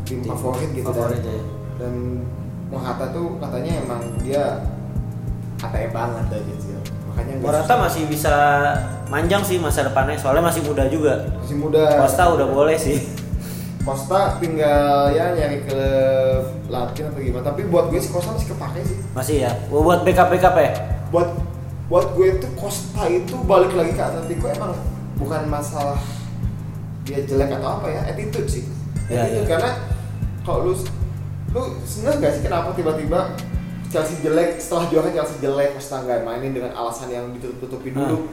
tim, 0.09 0.17
Tim 0.19 0.29
favorit 0.33 0.69
gitu 0.73 0.89
favorit, 0.89 1.21
dan 1.21 1.29
ya. 1.29 1.43
dan 1.77 1.93
Mohata 2.69 3.05
tuh 3.09 3.37
katanya 3.37 3.81
emang 3.81 4.01
dia 4.19 4.61
ATM 5.59 5.89
banget 5.89 6.25
dari 6.29 6.45
kecil 6.49 6.77
makanya 7.05 7.33
Morata 7.41 7.73
masih 7.79 8.03
bisa 8.05 8.33
manjang 9.05 9.41
sih 9.41 9.57
masa 9.57 9.83
depannya 9.83 10.15
soalnya 10.15 10.45
masih 10.45 10.61
muda 10.63 10.85
juga. 10.85 11.29
masih 11.37 11.57
muda 11.57 11.83
Costa 11.99 12.23
udah 12.29 12.47
boleh 12.47 12.77
sih. 12.77 12.97
Costa 13.79 14.37
tinggal 14.37 15.09
ya 15.09 15.33
nyari 15.33 15.65
ke 15.65 15.81
Latin 16.67 17.09
atau 17.09 17.17
gimana 17.17 17.41
tapi 17.43 17.65
buat 17.65 17.89
gue 17.89 17.97
sih 17.97 18.09
Costa 18.09 18.33
masih 18.33 18.53
kepake 18.53 18.79
sih 18.85 18.97
Masih 19.13 19.35
ya. 19.43 19.51
Buat 19.67 20.05
backup 20.05 20.29
backup 20.29 20.55
ya. 20.55 20.71
buat 21.09 21.29
buat 21.89 22.13
gue 22.13 22.37
itu 22.37 22.47
Costa 22.53 23.09
itu 23.09 23.33
balik 23.43 23.73
lagi 23.73 23.97
ke 23.97 24.03
Atletico 24.03 24.45
emang 24.45 24.77
bukan 25.17 25.41
masalah 25.49 25.97
dia 27.01 27.25
jelek 27.25 27.49
atau 27.51 27.81
apa 27.81 27.87
ya 27.89 28.01
attitude 28.05 28.45
sih 28.45 28.63
Ya, 29.09 29.25
attitude 29.25 29.41
ya. 29.41 29.49
karena 29.49 29.71
kalau 30.41 30.59
lu 30.65 30.73
lu 31.49 31.61
seneng 31.81 32.17
gak 32.17 32.31
sih 32.35 32.43
kenapa 32.43 32.71
tiba-tiba 32.73 33.33
Chelsea 33.89 34.21
jelek 34.21 34.61
setelah 34.61 34.85
juara 34.87 35.09
Chelsea 35.09 35.41
jelek 35.41 35.73
Costa 35.73 35.99
nggak 35.99 36.21
mainin 36.21 36.53
dengan 36.53 36.71
alasan 36.73 37.09
yang 37.09 37.33
ditutup-tutupi 37.33 37.89
dulu 37.89 38.29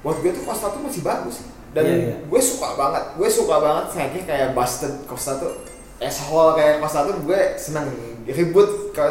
buat 0.00 0.22
gue 0.22 0.30
tuh 0.30 0.44
Costa 0.44 0.70
tuh 0.70 0.80
masih 0.80 1.02
bagus 1.02 1.42
dan 1.74 1.82
Iya, 1.82 1.96
iya. 1.98 2.16
gue 2.22 2.40
suka 2.40 2.78
banget 2.78 3.04
gue 3.18 3.26
suka 3.26 3.56
banget 3.58 3.84
kayaknya 3.90 4.22
kayak 4.22 4.48
busted 4.54 4.94
Costa 5.04 5.32
tuh 5.36 5.52
asshole 5.98 6.54
kayak 6.54 6.78
Costa 6.78 7.02
tuh 7.04 7.18
gue 7.20 7.40
seneng 7.58 7.90
ribut 8.24 8.94
ke 8.94 9.04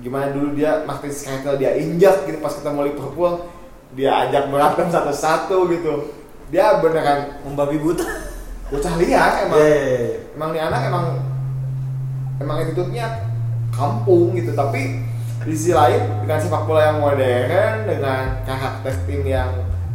gimana 0.00 0.34
dulu 0.34 0.56
dia 0.56 0.82
Martin 0.82 1.12
Skrtel 1.12 1.54
dia 1.56 1.78
injak 1.78 2.26
gitu 2.26 2.42
pas 2.42 2.50
ketemu 2.50 2.90
Liverpool 2.90 3.46
dia 3.94 4.26
ajak 4.26 4.50
berantem 4.50 4.88
satu-satu 4.88 5.70
gitu 5.70 6.10
dia 6.50 6.82
beneran 6.82 7.38
Membabi 7.46 7.78
buta. 7.78 8.02
bocah 8.66 8.94
liar 8.98 9.46
emang 9.46 9.58
Iya, 9.58 9.70
iya, 9.70 9.98
iya. 10.00 10.18
emang 10.34 10.50
nih 10.50 10.62
anak 10.62 10.80
emang 10.90 11.04
emang 12.40 12.56
attitude-nya 12.64 13.06
kampung 13.70 14.32
gitu 14.34 14.56
tapi 14.56 15.04
di 15.40 15.52
sisi 15.56 15.72
lain 15.72 16.24
dengan 16.24 16.36
sepak 16.40 16.64
bola 16.68 16.92
yang 16.92 16.98
modern 17.00 17.88
dengan 17.88 18.44
karakter 18.44 18.92
tim 19.08 19.24
yang 19.24 19.48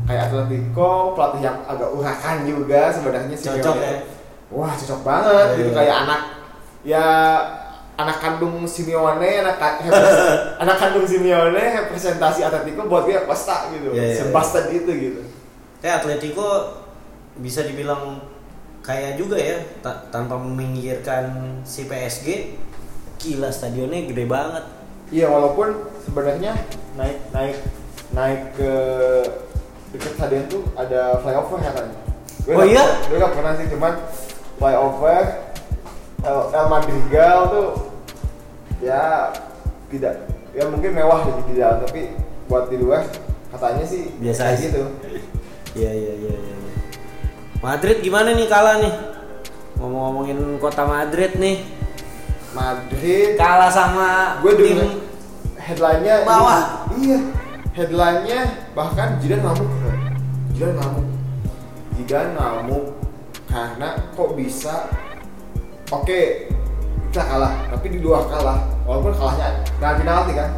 kayak 0.06 0.30
Atletico 0.30 1.14
pelatih 1.18 1.42
yang 1.50 1.58
agak 1.66 1.90
urakan 1.90 2.38
juga 2.46 2.94
sebenarnya 2.94 3.36
si 3.38 3.46
Cocok 3.50 3.76
ya. 3.78 3.94
wah 4.54 4.74
cocok 4.74 5.02
banget 5.02 5.46
Iya, 5.50 5.58
gitu 5.58 5.70
iya. 5.70 5.78
kayak 5.78 5.96
anak 6.06 6.22
ya 6.86 7.06
anak 7.98 8.18
kandung 8.22 8.56
Simeone 8.70 9.32
anak 9.42 9.58
anak 10.62 10.78
kandung 10.78 11.06
Simeone 11.10 11.90
representasi 11.90 12.46
Atletico 12.46 12.86
buat 12.86 13.10
dia 13.10 13.26
Costa 13.26 13.74
gitu 13.74 13.94
Iya, 13.94 14.04
iya, 14.06 14.16
sebastan 14.22 14.70
itu 14.70 14.92
gitu 14.94 15.22
Kayak 15.82 16.02
Atletico 16.02 16.82
bisa 17.38 17.66
dibilang 17.66 18.22
kaya 18.86 19.18
juga 19.18 19.34
ya 19.36 19.58
ta- 19.82 20.06
tanpa 20.08 20.38
meminggirkan 20.38 21.26
si 21.62 21.84
PSG. 21.84 22.54
Gila 23.18 23.50
stadionnya 23.50 24.06
gede 24.06 24.26
banget. 24.26 24.62
Iya 25.10 25.26
walaupun 25.28 25.74
sebenarnya 26.00 26.54
naik 26.94 27.18
naik 27.32 27.58
naik 28.12 28.42
ke 28.54 28.72
dekat 29.90 30.14
stadion 30.14 30.46
tuh 30.46 30.64
ada 30.76 31.18
flyover 31.20 31.58
katanya. 31.58 31.98
Gue 32.42 32.54
Oh 32.54 32.62
iya? 32.64 32.86
Gue 33.06 33.18
gak 33.18 33.34
pernah 33.34 33.54
sih 33.56 33.66
cuman 33.68 33.94
flyover 34.56 35.24
El, 36.22 36.40
El 36.52 36.66
Madrigal 36.68 37.40
tuh 37.50 37.70
ya 38.78 39.34
tidak 39.88 40.26
ya 40.52 40.66
mungkin 40.66 40.92
mewah 40.94 41.22
di, 41.24 41.32
di 41.48 41.54
dalam 41.58 41.82
tapi 41.82 42.14
buat 42.46 42.70
di 42.70 42.78
luar 42.78 43.06
katanya 43.50 43.86
sih 43.86 44.14
Biasa 44.18 44.42
kayak 44.44 44.54
aja. 44.54 44.64
gitu. 44.64 44.84
Iya 45.76 45.92
iya 45.92 46.14
iya 46.16 46.34
iya. 46.34 46.56
Madrid 47.66 47.98
gimana 48.06 48.30
nih 48.38 48.46
kalah 48.46 48.78
nih? 48.78 48.94
Ngomong-ngomongin 49.82 50.62
kota 50.62 50.86
Madrid 50.86 51.34
nih, 51.42 51.66
Madrid. 52.54 53.34
Kalah 53.42 53.74
sama 53.74 54.38
gue 54.46 54.54
tim 54.54 54.80
headline-nya 55.58 56.22
ini- 56.22 56.28
bawah. 56.30 56.62
iya 56.94 57.18
headline-nya 57.74 58.70
bahkan 58.78 59.18
Jidan 59.18 59.42
ngamuk 59.42 59.66
Jidan 60.54 60.78
ngamuk. 60.78 61.06
Jidan 61.98 62.28
ngamuk 62.38 62.86
karena 63.50 63.90
kok 64.14 64.30
bisa 64.38 64.86
oke 65.90 66.22
kita 67.10 67.24
kalah 67.26 67.54
tapi 67.74 67.88
di 67.90 68.00
luar 68.00 68.30
kalah 68.30 68.62
walaupun 68.86 69.12
kalahnya 69.18 69.58
nah 69.82 69.98
penalti 69.98 70.38
kan. 70.38 70.54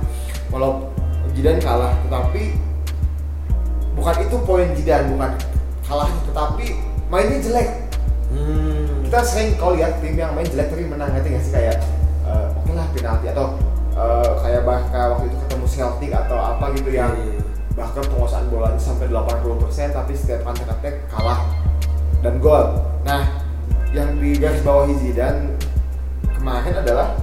Walau 0.51 0.91
Jidan 1.31 1.63
kalah 1.63 1.95
tetapi 2.03 2.51
bukan 3.95 4.15
itu 4.27 4.35
poin 4.43 4.67
Jidan 4.75 5.15
bukan 5.15 5.31
kalah 5.87 6.11
tetapi 6.27 6.67
mainnya 7.07 7.39
jelek 7.39 7.87
Hmm. 8.27 9.07
kita 9.07 9.23
sering 9.23 9.55
kalau 9.55 9.79
lihat 9.79 10.03
tim 10.03 10.19
yang 10.19 10.35
main 10.35 10.43
jelek 10.43 10.67
tapi 10.67 10.83
menang 10.83 11.15
ngerti 11.15 11.31
nggak 11.31 11.43
sih 11.47 11.53
kayak 11.55 11.79
eh, 12.27 12.47
oke 12.59 12.71
lah 12.75 12.83
penalti 12.91 13.31
atau 13.31 13.55
eh, 13.95 14.31
kayak 14.43 14.61
Barca 14.67 15.01
waktu 15.15 15.31
itu 15.31 15.37
ketemu 15.47 15.65
Celtic 15.71 16.11
atau 16.11 16.35
apa 16.35 16.65
gitu 16.75 16.91
yang 16.91 17.15
iya. 17.15 17.39
bahkan 17.71 18.03
penguasaan 18.03 18.51
bolanya 18.51 18.75
sampai 18.75 19.07
80% 19.07 19.95
tapi 19.95 20.11
setiap 20.11 20.43
counter 20.43 20.67
attack 20.67 21.07
kalah 21.07 21.39
dan 22.19 22.35
gol. 22.43 22.83
Nah, 23.07 23.31
yang 23.95 24.17
di 24.19 24.35
garis 24.35 24.59
bawahi 24.65 24.97
Zidane 24.99 25.55
kemarin 26.35 26.75
adalah 26.83 27.15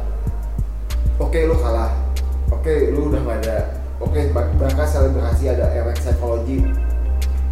oke 1.21 1.37
lu 1.37 1.55
kalah, 1.61 1.93
oke 2.49 2.75
lu 2.97 3.13
udah 3.13 3.21
nggak 3.29 3.39
ada, 3.45 3.59
oke 4.01 4.21
Barca 4.33 4.85
selebrasi 4.89 5.53
ada 5.53 5.69
efek 5.77 6.01
psikologi 6.01 6.65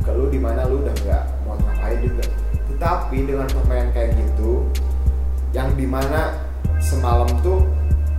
ke 0.01 0.11
lu 0.17 0.33
di 0.33 0.41
mana 0.41 0.65
lu 0.71 0.81
udah 0.81 0.95
nggak 1.05 1.25
mau 1.53 1.61
ngapain 1.69 2.01
juga. 2.01 2.25
Tetapi 2.73 3.17
dengan 3.29 3.47
permainan 3.53 3.93
kayak 3.93 4.17
gitu, 4.17 4.65
yang 5.53 5.69
di 5.77 5.85
mana 5.85 6.41
semalam 6.81 7.29
tuh 7.45 7.69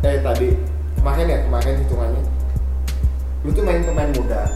eh 0.06 0.22
tadi 0.22 0.56
kemarin 1.00 1.28
ya 1.28 1.40
kemarin 1.44 1.76
hitungannya 1.84 2.24
lu 3.44 3.50
tuh 3.52 3.64
main 3.66 3.84
pemain 3.84 4.12
muda 4.16 4.48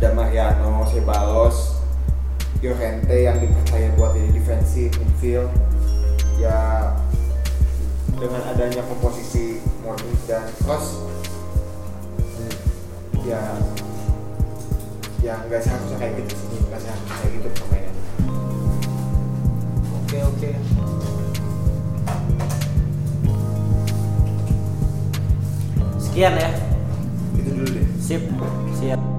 ada 0.00 0.08
Mariano, 0.16 0.86
Ceballos, 0.88 1.76
Llorente 2.64 3.12
yang 3.12 3.36
dipercaya 3.36 3.92
buat 3.98 4.16
jadi 4.16 4.30
defensive 4.32 4.94
midfield 4.96 5.50
ya 6.40 6.88
dengan 8.16 8.40
adanya 8.48 8.80
komposisi 8.86 9.60
Modric 9.84 10.20
dan 10.24 10.46
Kroos 10.62 11.04
ya 13.26 13.42
ya 15.20 15.36
nggak 15.44 15.60
seharusnya 15.60 15.96
kayak 16.00 16.14
gitu 16.24 16.32
sih 16.32 16.58
nggak 16.64 16.80
seharusnya 16.80 17.14
kayak 17.20 17.32
gitu 17.36 17.48
permainannya 17.60 17.98
Oke 20.00 20.18
oke. 20.26 20.50
Sekian 26.02 26.34
ya. 26.34 26.50
itu 27.38 27.50
dulu 27.54 27.68
deh 27.70 27.86
Sip. 28.02 28.26
Siap. 28.82 29.09